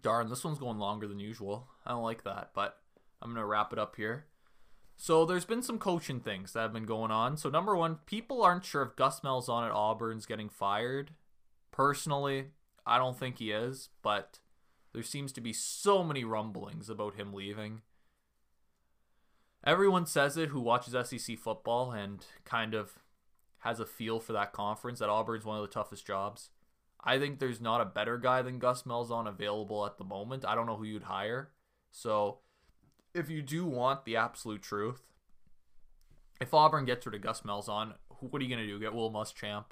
Darn 0.00 0.28
this 0.28 0.44
one's 0.44 0.58
going 0.58 0.78
longer 0.78 1.08
than 1.08 1.18
usual. 1.18 1.68
I 1.84 1.90
don't 1.90 2.04
like 2.04 2.22
that 2.24 2.50
but 2.54 2.78
I'm 3.20 3.30
going 3.30 3.40
to 3.40 3.46
wrap 3.46 3.72
it 3.72 3.78
up 3.78 3.96
here. 3.96 4.26
So 4.96 5.24
there's 5.24 5.44
been 5.44 5.62
some 5.62 5.78
coaching 5.78 6.20
things 6.20 6.52
that 6.52 6.60
have 6.60 6.72
been 6.72 6.84
going 6.84 7.10
on. 7.10 7.36
So 7.36 7.48
number 7.48 7.74
1 7.74 8.00
people 8.06 8.42
aren't 8.42 8.64
sure 8.64 8.82
if 8.82 8.96
Gus 8.96 9.20
Malzahn 9.20 9.66
at 9.66 9.72
Auburn's 9.72 10.26
getting 10.26 10.48
fired. 10.48 11.12
Personally 11.72 12.48
I 12.86 12.98
don't 12.98 13.18
think 13.18 13.38
he 13.38 13.50
is, 13.50 13.88
but 14.02 14.38
there 14.92 15.02
seems 15.02 15.32
to 15.32 15.40
be 15.40 15.52
so 15.52 16.02
many 16.02 16.24
rumblings 16.24 16.90
about 16.90 17.14
him 17.14 17.32
leaving. 17.32 17.82
Everyone 19.64 20.06
says 20.06 20.36
it 20.36 20.48
who 20.48 20.60
watches 20.60 20.94
SEC 21.08 21.38
football 21.38 21.92
and 21.92 22.24
kind 22.44 22.74
of 22.74 22.98
has 23.58 23.78
a 23.78 23.86
feel 23.86 24.20
for 24.20 24.32
that 24.32 24.52
conference 24.52 25.00
that 25.00 25.10
Auburn's 25.10 25.44
one 25.44 25.58
of 25.58 25.62
the 25.62 25.72
toughest 25.72 26.06
jobs. 26.06 26.48
I 27.02 27.18
think 27.18 27.38
there's 27.38 27.60
not 27.60 27.80
a 27.80 27.86
better 27.86 28.18
guy 28.18 28.42
than 28.42 28.58
Gus 28.58 28.84
Malzahn 28.84 29.28
available 29.28 29.84
at 29.86 29.98
the 29.98 30.04
moment. 30.04 30.44
I 30.44 30.54
don't 30.54 30.66
know 30.66 30.76
who 30.76 30.84
you'd 30.84 31.04
hire. 31.04 31.50
So 31.90 32.38
if 33.14 33.28
you 33.28 33.42
do 33.42 33.66
want 33.66 34.04
the 34.04 34.16
absolute 34.16 34.62
truth, 34.62 35.02
if 36.40 36.54
Auburn 36.54 36.86
gets 36.86 37.04
rid 37.04 37.14
of 37.14 37.20
Gus 37.20 37.42
Malzahn, 37.42 37.94
what 38.08 38.40
are 38.40 38.44
you 38.44 38.54
going 38.54 38.66
to 38.66 38.72
do? 38.72 38.80
Get 38.80 38.94
Will 38.94 39.10
Muschamp? 39.10 39.66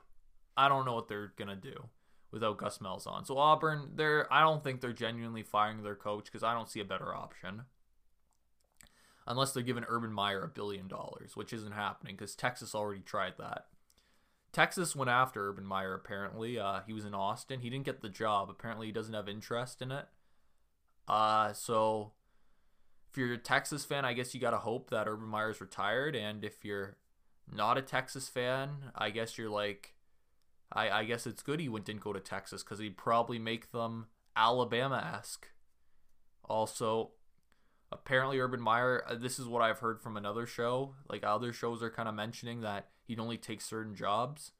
I 0.56 0.68
don't 0.68 0.84
know 0.84 0.94
what 0.94 1.08
they're 1.08 1.32
going 1.36 1.48
to 1.48 1.56
do 1.56 1.88
without 2.30 2.58
Gus 2.58 2.78
Malzahn. 2.78 3.26
So 3.26 3.38
Auburn, 3.38 3.92
they're 3.94 4.30
I 4.32 4.42
don't 4.42 4.62
think 4.62 4.80
they're 4.80 4.92
genuinely 4.92 5.42
firing 5.42 5.82
their 5.82 5.94
coach 5.94 6.26
because 6.26 6.42
I 6.42 6.52
don't 6.52 6.68
see 6.68 6.80
a 6.80 6.84
better 6.84 7.14
option. 7.14 7.62
Unless 9.28 9.52
they're 9.52 9.62
giving 9.62 9.84
Urban 9.86 10.12
Meyer 10.12 10.42
a 10.42 10.48
billion 10.48 10.88
dollars, 10.88 11.36
which 11.36 11.52
isn't 11.52 11.74
happening 11.74 12.16
because 12.16 12.34
Texas 12.34 12.74
already 12.74 13.02
tried 13.02 13.34
that. 13.38 13.66
Texas 14.52 14.96
went 14.96 15.10
after 15.10 15.50
Urban 15.50 15.66
Meyer 15.66 15.94
apparently. 15.94 16.58
Uh, 16.58 16.80
he 16.86 16.94
was 16.94 17.04
in 17.04 17.14
Austin. 17.14 17.60
He 17.60 17.68
didn't 17.68 17.84
get 17.84 18.00
the 18.00 18.08
job. 18.08 18.48
Apparently, 18.48 18.86
he 18.86 18.92
doesn't 18.92 19.12
have 19.12 19.28
interest 19.28 19.82
in 19.82 19.92
it. 19.92 20.06
Uh, 21.06 21.52
so 21.52 22.12
if 23.10 23.18
you're 23.18 23.34
a 23.34 23.38
Texas 23.38 23.84
fan, 23.84 24.06
I 24.06 24.14
guess 24.14 24.34
you 24.34 24.40
got 24.40 24.50
to 24.52 24.58
hope 24.58 24.88
that 24.90 25.06
Urban 25.06 25.28
Meyer's 25.28 25.60
retired. 25.60 26.16
And 26.16 26.42
if 26.42 26.64
you're 26.64 26.96
not 27.52 27.76
a 27.76 27.82
Texas 27.82 28.28
fan, 28.28 28.92
I 28.94 29.10
guess 29.10 29.36
you're 29.36 29.50
like, 29.50 29.94
I, 30.72 30.90
I 30.90 31.04
guess 31.04 31.26
it's 31.26 31.42
good 31.42 31.60
he 31.60 31.68
went 31.68 31.84
didn't 31.84 32.02
go 32.02 32.12
to 32.12 32.20
Texas 32.20 32.62
because 32.62 32.78
he'd 32.78 32.96
probably 32.96 33.38
make 33.38 33.72
them 33.72 34.06
Alabama 34.36 35.12
esque. 35.18 35.48
Also, 36.44 37.10
apparently 37.90 38.38
Urban 38.38 38.60
Meyer, 38.60 39.02
uh, 39.08 39.14
this 39.14 39.38
is 39.38 39.46
what 39.46 39.62
I've 39.62 39.78
heard 39.78 40.00
from 40.00 40.16
another 40.16 40.46
show. 40.46 40.94
Like 41.08 41.24
other 41.24 41.52
shows 41.52 41.82
are 41.82 41.90
kind 41.90 42.08
of 42.08 42.14
mentioning 42.14 42.60
that 42.62 42.88
he'd 43.04 43.20
only 43.20 43.36
take 43.36 43.60
certain 43.60 43.94
jobs. 43.94 44.52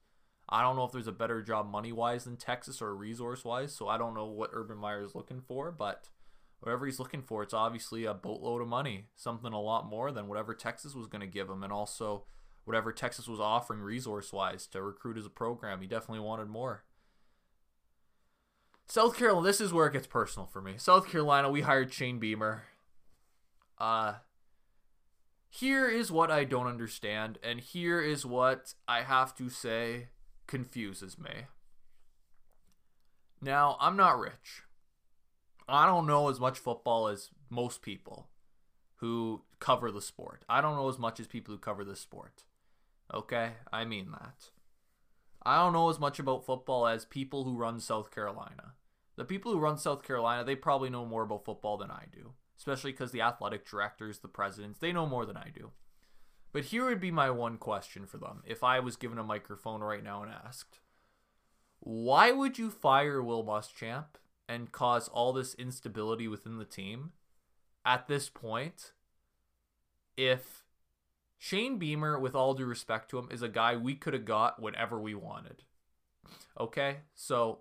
I 0.47 0.63
don't 0.63 0.75
know 0.75 0.83
if 0.83 0.91
there's 0.91 1.07
a 1.07 1.11
better 1.11 1.43
job 1.43 1.69
money 1.69 1.91
wise 1.91 2.23
than 2.23 2.35
Texas 2.35 2.81
or 2.81 2.95
resource 2.95 3.45
wise, 3.45 3.73
so 3.75 3.87
I 3.87 3.99
don't 3.99 4.15
know 4.15 4.25
what 4.25 4.49
Urban 4.51 4.77
Meyer 4.77 5.03
is 5.03 5.13
looking 5.13 5.41
for, 5.41 5.71
but 5.71 6.09
whatever 6.59 6.87
he's 6.87 6.99
looking 6.99 7.21
for, 7.21 7.43
it's 7.43 7.53
obviously 7.53 8.05
a 8.05 8.15
boatload 8.15 8.61
of 8.61 8.67
money, 8.67 9.05
something 9.15 9.53
a 9.53 9.61
lot 9.61 9.87
more 9.87 10.11
than 10.11 10.27
whatever 10.27 10.55
Texas 10.55 10.95
was 10.95 11.05
going 11.05 11.21
to 11.21 11.27
give 11.27 11.49
him, 11.49 11.61
and 11.61 11.71
also 11.71 12.23
whatever 12.65 12.91
Texas 12.91 13.27
was 13.27 13.39
offering 13.39 13.79
resource 13.79 14.33
wise 14.33 14.65
to 14.67 14.81
recruit 14.81 15.17
as 15.17 15.25
a 15.25 15.29
program. 15.29 15.81
He 15.81 15.87
definitely 15.87 16.25
wanted 16.25 16.47
more. 16.47 16.83
South 18.87 19.15
Carolina, 19.15 19.45
this 19.45 19.61
is 19.61 19.71
where 19.71 19.85
it 19.85 19.93
gets 19.93 20.07
personal 20.07 20.47
for 20.47 20.61
me. 20.61 20.73
South 20.77 21.07
Carolina, 21.07 21.51
we 21.51 21.61
hired 21.61 21.93
Shane 21.93 22.17
Beamer. 22.17 22.63
Uh, 23.79 24.15
here 25.49 25.89
is 25.89 26.11
what 26.11 26.29
I 26.29 26.43
don't 26.43 26.67
understand, 26.67 27.39
and 27.41 27.59
here 27.59 28.01
is 28.01 28.25
what 28.25 28.73
I 28.87 29.01
have 29.01 29.35
to 29.37 29.49
say 29.49 30.09
confuses 30.47 31.17
me. 31.17 31.47
Now, 33.41 33.77
I'm 33.79 33.95
not 33.95 34.19
rich. 34.19 34.63
I 35.67 35.85
don't 35.85 36.07
know 36.07 36.29
as 36.29 36.39
much 36.39 36.59
football 36.59 37.07
as 37.07 37.29
most 37.49 37.81
people 37.81 38.29
who 38.97 39.43
cover 39.59 39.91
the 39.91 40.01
sport. 40.01 40.43
I 40.49 40.61
don't 40.61 40.75
know 40.75 40.89
as 40.89 40.99
much 40.99 41.19
as 41.19 41.27
people 41.27 41.53
who 41.53 41.59
cover 41.59 41.83
the 41.83 41.95
sport. 41.95 42.43
Okay? 43.13 43.53
I 43.71 43.85
mean 43.85 44.11
that. 44.11 44.49
I 45.43 45.57
don't 45.57 45.73
know 45.73 45.89
as 45.89 45.99
much 45.99 46.19
about 46.19 46.45
football 46.45 46.85
as 46.85 47.05
people 47.05 47.43
who 47.43 47.55
run 47.55 47.79
South 47.79 48.11
Carolina. 48.13 48.73
The 49.15 49.25
people 49.25 49.51
who 49.51 49.59
run 49.59 49.77
South 49.77 50.03
Carolina, 50.03 50.43
they 50.43 50.55
probably 50.55 50.89
know 50.89 51.05
more 51.05 51.23
about 51.23 51.45
football 51.45 51.77
than 51.77 51.91
I 51.91 52.05
do, 52.11 52.33
especially 52.59 52.91
because 52.91 53.11
the 53.11 53.21
athletic 53.21 53.67
directors, 53.67 54.19
the 54.19 54.27
presidents, 54.27 54.77
they 54.79 54.91
know 54.91 55.07
more 55.07 55.25
than 55.25 55.37
I 55.37 55.47
do. 55.53 55.71
But 56.51 56.65
here 56.65 56.85
would 56.85 56.99
be 56.99 57.11
my 57.11 57.29
one 57.29 57.57
question 57.57 58.05
for 58.05 58.17
them 58.17 58.43
if 58.45 58.63
I 58.63 58.79
was 58.79 58.97
given 58.97 59.17
a 59.17 59.23
microphone 59.23 59.81
right 59.81 60.03
now 60.03 60.21
and 60.23 60.31
asked, 60.31 60.79
why 61.79 62.31
would 62.31 62.59
you 62.59 62.69
fire 62.69 63.23
Will 63.23 63.45
Muschamp 63.45 64.17
and 64.47 64.71
cause 64.71 65.07
all 65.07 65.31
this 65.31 65.53
instability 65.53 66.27
within 66.27 66.57
the 66.57 66.65
team 66.65 67.13
at 67.85 68.07
this 68.07 68.29
point 68.29 68.91
if 70.17 70.65
Shane 71.37 71.77
Beamer, 71.77 72.19
with 72.19 72.35
all 72.35 72.53
due 72.53 72.65
respect 72.65 73.09
to 73.11 73.19
him, 73.19 73.29
is 73.31 73.41
a 73.41 73.47
guy 73.47 73.77
we 73.77 73.95
could 73.95 74.13
have 74.13 74.25
got 74.25 74.61
whenever 74.61 74.99
we 74.99 75.15
wanted. 75.15 75.63
Okay? 76.59 76.97
So 77.15 77.59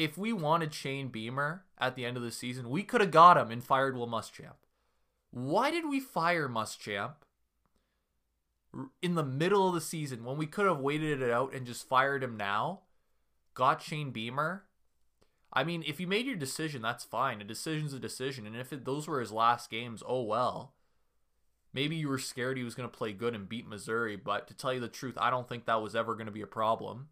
if 0.00 0.16
we 0.16 0.32
wanted 0.32 0.72
Shane 0.72 1.08
Beamer 1.08 1.64
at 1.76 1.94
the 1.94 2.06
end 2.06 2.16
of 2.16 2.22
the 2.22 2.30
season, 2.30 2.70
we 2.70 2.82
could 2.82 3.02
have 3.02 3.10
got 3.10 3.36
him 3.36 3.50
and 3.50 3.62
fired 3.62 3.94
Will 3.94 4.08
Muschamp. 4.08 4.56
Why 5.30 5.70
did 5.70 5.86
we 5.86 6.00
fire 6.00 6.48
Muschamp 6.48 7.16
in 9.02 9.14
the 9.14 9.22
middle 9.22 9.68
of 9.68 9.74
the 9.74 9.80
season 9.82 10.24
when 10.24 10.38
we 10.38 10.46
could 10.46 10.64
have 10.64 10.80
waited 10.80 11.20
it 11.20 11.30
out 11.30 11.52
and 11.52 11.66
just 11.66 11.86
fired 11.86 12.22
him 12.22 12.38
now? 12.38 12.80
Got 13.52 13.82
Shane 13.82 14.10
Beamer. 14.10 14.64
I 15.52 15.64
mean, 15.64 15.84
if 15.86 16.00
you 16.00 16.06
made 16.06 16.24
your 16.24 16.36
decision, 16.36 16.80
that's 16.80 17.04
fine. 17.04 17.42
A 17.42 17.44
decision's 17.44 17.92
a 17.92 17.98
decision, 17.98 18.46
and 18.46 18.56
if 18.56 18.72
it, 18.72 18.86
those 18.86 19.06
were 19.06 19.20
his 19.20 19.32
last 19.32 19.68
games, 19.68 20.02
oh 20.08 20.22
well. 20.22 20.72
Maybe 21.74 21.96
you 21.96 22.08
were 22.08 22.18
scared 22.18 22.56
he 22.56 22.64
was 22.64 22.74
going 22.74 22.88
to 22.88 22.96
play 22.96 23.12
good 23.12 23.34
and 23.34 23.46
beat 23.46 23.68
Missouri, 23.68 24.16
but 24.16 24.48
to 24.48 24.54
tell 24.54 24.72
you 24.72 24.80
the 24.80 24.88
truth, 24.88 25.18
I 25.20 25.28
don't 25.28 25.46
think 25.46 25.66
that 25.66 25.82
was 25.82 25.94
ever 25.94 26.14
going 26.14 26.26
to 26.26 26.32
be 26.32 26.40
a 26.40 26.46
problem. 26.46 27.08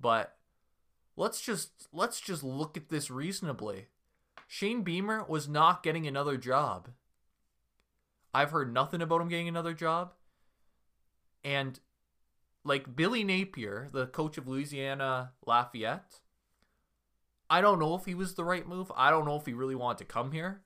But 0.00 0.37
let's 1.18 1.40
just 1.40 1.88
let's 1.92 2.20
just 2.20 2.44
look 2.44 2.76
at 2.76 2.88
this 2.88 3.10
reasonably. 3.10 3.88
Shane 4.46 4.82
Beamer 4.82 5.24
was 5.28 5.48
not 5.48 5.82
getting 5.82 6.06
another 6.06 6.38
job. 6.38 6.88
I've 8.32 8.52
heard 8.52 8.72
nothing 8.72 9.02
about 9.02 9.20
him 9.20 9.28
getting 9.28 9.48
another 9.48 9.74
job. 9.74 10.12
And 11.44 11.78
like 12.64 12.96
Billy 12.96 13.24
Napier, 13.24 13.88
the 13.92 14.06
coach 14.06 14.38
of 14.38 14.46
Louisiana 14.46 15.32
Lafayette, 15.44 16.20
I 17.50 17.60
don't 17.60 17.78
know 17.78 17.94
if 17.94 18.04
he 18.04 18.14
was 18.14 18.34
the 18.34 18.44
right 18.44 18.66
move. 18.66 18.92
I 18.96 19.10
don't 19.10 19.26
know 19.26 19.36
if 19.36 19.46
he 19.46 19.52
really 19.52 19.74
wanted 19.74 19.98
to 19.98 20.04
come 20.04 20.32
here. 20.32 20.62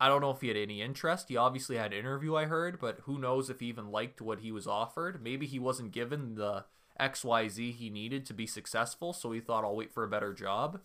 I 0.00 0.08
don't 0.08 0.20
know 0.20 0.30
if 0.30 0.40
he 0.40 0.48
had 0.48 0.56
any 0.56 0.82
interest. 0.82 1.28
He 1.28 1.36
obviously 1.36 1.76
had 1.76 1.92
an 1.92 1.98
interview, 1.98 2.34
I 2.34 2.46
heard, 2.46 2.80
but 2.80 3.00
who 3.02 3.18
knows 3.18 3.50
if 3.50 3.60
he 3.60 3.66
even 3.66 3.90
liked 3.92 4.20
what 4.20 4.40
he 4.40 4.50
was 4.50 4.66
offered. 4.66 5.22
Maybe 5.22 5.46
he 5.46 5.60
wasn't 5.60 5.92
given 5.92 6.34
the 6.34 6.64
XYZ 7.02 7.74
he 7.74 7.90
needed 7.90 8.24
to 8.26 8.34
be 8.34 8.46
successful, 8.46 9.12
so 9.12 9.32
he 9.32 9.40
thought, 9.40 9.64
I'll 9.64 9.76
wait 9.76 9.92
for 9.92 10.04
a 10.04 10.08
better 10.08 10.32
job. 10.32 10.80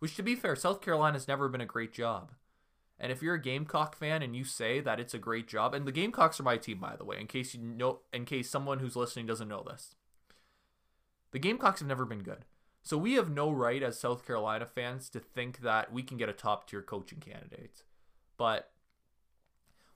Which, 0.00 0.16
to 0.16 0.22
be 0.22 0.34
fair, 0.34 0.56
South 0.56 0.80
Carolina's 0.80 1.28
never 1.28 1.48
been 1.48 1.60
a 1.60 1.66
great 1.66 1.92
job. 1.92 2.32
And 2.98 3.10
if 3.10 3.22
you're 3.22 3.34
a 3.34 3.42
Gamecock 3.42 3.96
fan 3.96 4.22
and 4.22 4.36
you 4.36 4.44
say 4.44 4.80
that 4.80 5.00
it's 5.00 5.14
a 5.14 5.18
great 5.18 5.48
job, 5.48 5.74
and 5.74 5.86
the 5.86 5.92
Gamecocks 5.92 6.38
are 6.38 6.44
my 6.44 6.56
team, 6.56 6.78
by 6.78 6.96
the 6.96 7.04
way, 7.04 7.18
in 7.18 7.26
case 7.26 7.54
you 7.54 7.60
know, 7.60 8.00
in 8.12 8.24
case 8.24 8.50
someone 8.50 8.78
who's 8.78 8.96
listening 8.96 9.26
doesn't 9.26 9.48
know 9.48 9.64
this, 9.66 9.94
the 11.32 11.38
Gamecocks 11.38 11.80
have 11.80 11.88
never 11.88 12.04
been 12.04 12.22
good. 12.22 12.44
So 12.82 12.96
we 12.98 13.14
have 13.14 13.30
no 13.30 13.50
right 13.50 13.82
as 13.82 13.98
South 13.98 14.26
Carolina 14.26 14.66
fans 14.66 15.08
to 15.10 15.20
think 15.20 15.60
that 15.60 15.92
we 15.92 16.02
can 16.02 16.16
get 16.16 16.28
a 16.28 16.34
top 16.34 16.68
tier 16.68 16.82
coaching 16.82 17.20
candidate. 17.20 17.82
But 18.36 18.70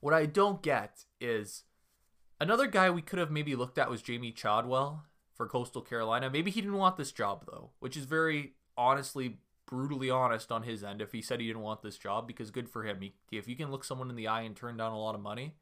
what 0.01 0.15
I 0.15 0.27
don't 0.27 0.63
get 0.63 1.05
is 1.21 1.65
another 2.41 2.67
guy 2.67 2.91
we 2.91 3.03
could 3.03 3.19
have 3.19 3.31
maybe 3.31 3.55
looked 3.55 3.79
at 3.79 3.91
was 3.91 4.03
Jamey 4.03 4.35
Chadwell 4.35 5.05
for 5.35 5.49
Coastal 5.49 5.83
Carolina. 5.83 6.31
Maybe 6.31 6.51
he 6.51 6.61
didn't 6.61 6.79
want 6.79 6.97
this 6.97 7.13
job 7.13 7.45
though, 7.47 7.71
which 7.81 7.97
is 7.97 8.05
very 8.05 8.55
honestly 8.77 9.39
brutally 9.67 10.11
honest 10.11 10.53
on 10.53 10.63
his 10.63 10.85
end 10.85 11.01
if 11.01 11.13
he 11.13 11.23
said 11.23 11.41
he 11.41 11.47
didn't 11.47 11.63
want 11.63 11.83
this 11.83 11.97
job 11.99 12.27
because 12.27 12.51
good 12.51 12.69
for 12.69 12.85
him. 12.85 13.01
If 13.33 13.49
you 13.49 13.57
can 13.57 13.71
look 13.71 13.85
someone 13.85 14.11
in 14.11 14.17
the 14.17 14.29
eye 14.29 14.43
and 14.43 14.55
turn 14.55 14.77
down 14.77 14.93
a 14.93 14.99
lot 14.99 15.15
of 15.15 15.21
money, 15.21 15.55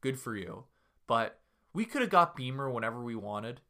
good 0.00 0.18
for 0.18 0.36
you. 0.36 0.64
But 1.06 1.40
we 1.72 1.84
could 1.84 2.00
have 2.00 2.10
got 2.10 2.36
Beamer 2.36 2.70
whenever 2.70 3.02
we 3.02 3.14
wanted. 3.14 3.60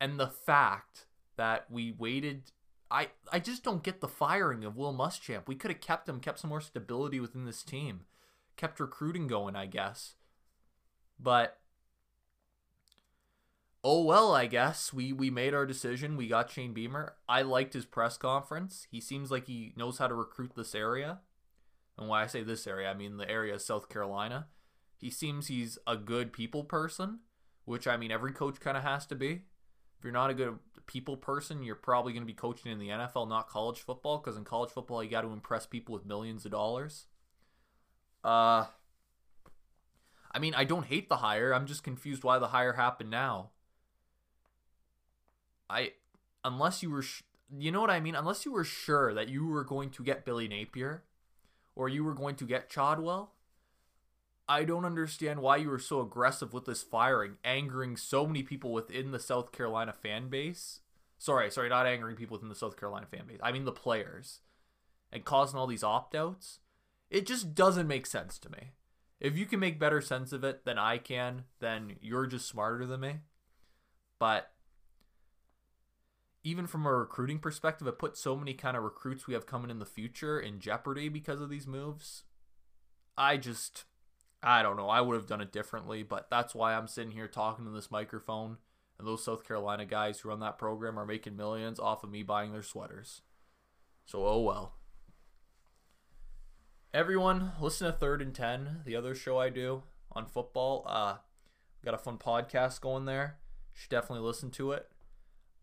And 0.00 0.20
the 0.20 0.28
fact 0.28 1.06
that 1.36 1.70
we 1.70 1.92
waited 1.92 2.52
I 2.90 3.08
I 3.32 3.40
just 3.40 3.64
don't 3.64 3.82
get 3.82 4.00
the 4.00 4.08
firing 4.08 4.64
of 4.64 4.76
Will 4.76 4.94
Muschamp. 4.94 5.48
We 5.48 5.56
could 5.56 5.70
have 5.70 5.80
kept 5.80 6.08
him, 6.08 6.20
kept 6.20 6.38
some 6.38 6.50
more 6.50 6.60
stability 6.60 7.18
within 7.18 7.44
this 7.44 7.62
team, 7.62 8.02
kept 8.56 8.80
recruiting 8.80 9.26
going, 9.26 9.56
I 9.56 9.66
guess. 9.66 10.14
But 11.18 11.58
oh 13.88 14.02
well, 14.02 14.34
I 14.34 14.46
guess 14.46 14.92
we 14.92 15.12
we 15.12 15.30
made 15.30 15.54
our 15.54 15.64
decision. 15.64 16.16
We 16.16 16.26
got 16.26 16.50
Shane 16.50 16.72
Beamer. 16.72 17.14
I 17.28 17.42
liked 17.42 17.72
his 17.72 17.86
press 17.86 18.18
conference. 18.18 18.88
He 18.90 19.00
seems 19.00 19.30
like 19.30 19.46
he 19.46 19.72
knows 19.76 19.98
how 19.98 20.08
to 20.08 20.14
recruit 20.14 20.52
this 20.56 20.74
area. 20.74 21.20
And 21.96 22.08
why 22.08 22.24
I 22.24 22.26
say 22.26 22.42
this 22.42 22.66
area, 22.66 22.90
I 22.90 22.94
mean 22.94 23.16
the 23.16 23.30
area 23.30 23.54
of 23.54 23.62
South 23.62 23.88
Carolina. 23.88 24.48
He 24.98 25.08
seems 25.08 25.46
he's 25.46 25.78
a 25.86 25.96
good 25.96 26.32
people 26.32 26.64
person, 26.64 27.20
which 27.64 27.86
I 27.86 27.96
mean 27.96 28.10
every 28.10 28.32
coach 28.32 28.58
kind 28.58 28.76
of 28.76 28.82
has 28.82 29.06
to 29.06 29.14
be. 29.14 29.42
If 29.98 30.04
you're 30.04 30.12
not 30.12 30.30
a 30.30 30.34
good 30.34 30.58
people 30.86 31.16
person, 31.16 31.62
you're 31.62 31.76
probably 31.76 32.12
going 32.12 32.24
to 32.24 32.26
be 32.26 32.34
coaching 32.34 32.72
in 32.72 32.80
the 32.80 32.88
NFL, 32.88 33.28
not 33.28 33.48
college 33.48 33.78
football, 33.78 34.18
because 34.18 34.36
in 34.36 34.44
college 34.44 34.70
football, 34.70 35.02
you 35.02 35.10
got 35.10 35.22
to 35.22 35.32
impress 35.32 35.64
people 35.64 35.94
with 35.94 36.04
millions 36.04 36.44
of 36.44 36.50
dollars. 36.50 37.06
Uh, 38.24 38.66
I 40.32 40.38
mean, 40.40 40.54
I 40.54 40.64
don't 40.64 40.86
hate 40.86 41.08
the 41.08 41.18
hire. 41.18 41.54
I'm 41.54 41.66
just 41.66 41.84
confused 41.84 42.24
why 42.24 42.38
the 42.38 42.48
hire 42.48 42.74
happened 42.74 43.10
now. 43.10 43.52
I, 45.68 45.92
unless 46.44 46.82
you 46.82 46.90
were, 46.90 47.02
sh- 47.02 47.22
you 47.56 47.70
know 47.70 47.80
what 47.80 47.90
I 47.90 48.00
mean? 48.00 48.14
Unless 48.14 48.44
you 48.44 48.52
were 48.52 48.64
sure 48.64 49.14
that 49.14 49.28
you 49.28 49.46
were 49.46 49.64
going 49.64 49.90
to 49.90 50.02
get 50.02 50.24
Billy 50.24 50.48
Napier, 50.48 51.02
or 51.74 51.88
you 51.88 52.04
were 52.04 52.14
going 52.14 52.36
to 52.36 52.44
get 52.44 52.70
Chadwell, 52.70 53.32
I 54.48 54.64
don't 54.64 54.84
understand 54.84 55.40
why 55.40 55.56
you 55.56 55.68
were 55.68 55.78
so 55.78 56.00
aggressive 56.00 56.52
with 56.52 56.66
this 56.66 56.82
firing, 56.82 57.36
angering 57.44 57.96
so 57.96 58.26
many 58.26 58.42
people 58.42 58.72
within 58.72 59.10
the 59.10 59.18
South 59.18 59.50
Carolina 59.50 59.92
fan 59.92 60.28
base. 60.28 60.80
Sorry, 61.18 61.50
sorry, 61.50 61.68
not 61.68 61.86
angering 61.86 62.16
people 62.16 62.36
within 62.36 62.48
the 62.48 62.54
South 62.54 62.78
Carolina 62.78 63.06
fan 63.06 63.26
base. 63.26 63.40
I 63.42 63.50
mean 63.50 63.64
the 63.64 63.72
players. 63.72 64.40
And 65.12 65.24
causing 65.24 65.58
all 65.58 65.66
these 65.66 65.84
opt 65.84 66.14
outs. 66.14 66.60
It 67.10 67.26
just 67.26 67.54
doesn't 67.54 67.86
make 67.86 68.06
sense 68.06 68.38
to 68.40 68.50
me. 68.50 68.72
If 69.20 69.36
you 69.36 69.46
can 69.46 69.60
make 69.60 69.78
better 69.78 70.00
sense 70.00 70.32
of 70.32 70.44
it 70.44 70.64
than 70.64 70.78
I 70.78 70.98
can, 70.98 71.44
then 71.60 71.96
you're 72.00 72.26
just 72.26 72.48
smarter 72.48 72.86
than 72.86 73.00
me. 73.00 73.14
But 74.18 74.50
even 76.46 76.68
from 76.68 76.86
a 76.86 76.92
recruiting 76.94 77.40
perspective, 77.40 77.88
it 77.88 77.98
puts 77.98 78.20
so 78.20 78.36
many 78.36 78.54
kind 78.54 78.76
of 78.76 78.84
recruits 78.84 79.26
we 79.26 79.34
have 79.34 79.46
coming 79.46 79.68
in 79.68 79.80
the 79.80 79.84
future 79.84 80.38
in 80.38 80.60
jeopardy 80.60 81.08
because 81.08 81.40
of 81.40 81.50
these 81.50 81.66
moves. 81.66 82.22
I 83.18 83.36
just, 83.36 83.84
I 84.44 84.62
don't 84.62 84.76
know. 84.76 84.88
I 84.88 85.00
would 85.00 85.16
have 85.16 85.26
done 85.26 85.40
it 85.40 85.50
differently, 85.50 86.04
but 86.04 86.30
that's 86.30 86.54
why 86.54 86.74
I'm 86.74 86.86
sitting 86.86 87.10
here 87.10 87.26
talking 87.26 87.64
to 87.64 87.72
this 87.72 87.90
microphone. 87.90 88.58
And 88.96 89.08
those 89.08 89.24
South 89.24 89.44
Carolina 89.44 89.84
guys 89.86 90.20
who 90.20 90.28
run 90.28 90.38
that 90.38 90.56
program 90.56 91.00
are 91.00 91.04
making 91.04 91.36
millions 91.36 91.80
off 91.80 92.04
of 92.04 92.12
me 92.12 92.22
buying 92.22 92.52
their 92.52 92.62
sweaters. 92.62 93.22
So, 94.04 94.24
oh 94.24 94.40
well. 94.42 94.76
Everyone, 96.94 97.54
listen 97.60 97.88
to 97.88 97.92
Third 97.92 98.22
and 98.22 98.32
Ten, 98.32 98.82
the 98.84 98.94
other 98.94 99.16
show 99.16 99.36
I 99.36 99.50
do 99.50 99.82
on 100.12 100.26
football. 100.26 100.84
Uh, 100.86 101.16
got 101.84 101.94
a 101.94 101.98
fun 101.98 102.18
podcast 102.18 102.80
going 102.80 103.04
there. 103.04 103.38
should 103.72 103.90
definitely 103.90 104.24
listen 104.24 104.52
to 104.52 104.70
it. 104.70 104.88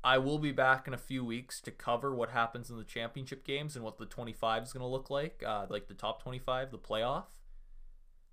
I 0.03 0.17
will 0.17 0.37
be 0.37 0.51
back 0.51 0.85
in 0.87 0.93
a 0.93 0.97
few 0.97 1.23
weeks 1.23 1.61
to 1.61 1.71
cover 1.71 2.13
what 2.13 2.29
happens 2.29 2.69
in 2.69 2.77
the 2.77 2.83
championship 2.83 3.45
games 3.45 3.75
and 3.75 3.85
what 3.85 3.97
the 3.97 4.05
25 4.05 4.63
is 4.63 4.73
going 4.73 4.81
to 4.81 4.87
look 4.87 5.09
like, 5.09 5.41
uh, 5.47 5.65
like 5.69 5.87
the 5.87 5.93
top 5.93 6.21
25, 6.21 6.71
the 6.71 6.77
playoff. 6.77 7.25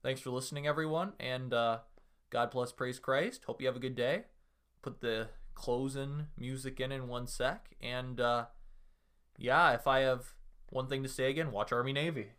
Thanks 0.03 0.21
for 0.21 0.31
listening, 0.31 0.67
everyone, 0.67 1.13
and 1.21 1.55
uh, 1.55 1.79
God 2.31 2.51
bless, 2.51 2.73
praise 2.73 2.99
Christ. 2.99 3.45
Hope 3.45 3.61
you 3.61 3.69
have 3.69 3.77
a 3.77 3.81
good 3.81 3.95
day. 3.95 4.25
Put 4.83 5.01
the 5.01 5.29
closing 5.55 6.27
music 6.37 6.81
in 6.81 6.91
in 6.91 7.07
one 7.07 7.29
sec, 7.29 7.77
and 7.81 8.21
uh, 8.21 8.47
yeah, 9.39 9.73
if 9.73 9.87
I 9.87 10.01
have 10.01 10.33
one 10.71 10.89
thing 10.89 11.03
to 11.03 11.09
say 11.09 11.31
again, 11.31 11.53
watch 11.53 11.71
Army 11.71 11.93
Navy. 11.93 12.31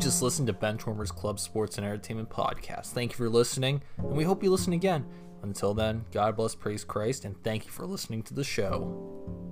Just 0.00 0.22
listened 0.22 0.46
to 0.46 0.54
Benchwarmers 0.54 1.14
Club 1.14 1.38
Sports 1.38 1.76
and 1.76 1.86
Entertainment 1.86 2.30
Podcast. 2.30 2.86
Thank 2.86 3.12
you 3.12 3.16
for 3.18 3.28
listening, 3.28 3.82
and 3.98 4.12
we 4.12 4.24
hope 4.24 4.42
you 4.42 4.50
listen 4.50 4.72
again. 4.72 5.04
Until 5.42 5.74
then, 5.74 6.06
God 6.10 6.36
bless, 6.36 6.54
praise 6.54 6.84
Christ, 6.84 7.26
and 7.26 7.36
thank 7.44 7.66
you 7.66 7.70
for 7.70 7.84
listening 7.84 8.22
to 8.22 8.34
the 8.34 8.44
show. 8.44 9.49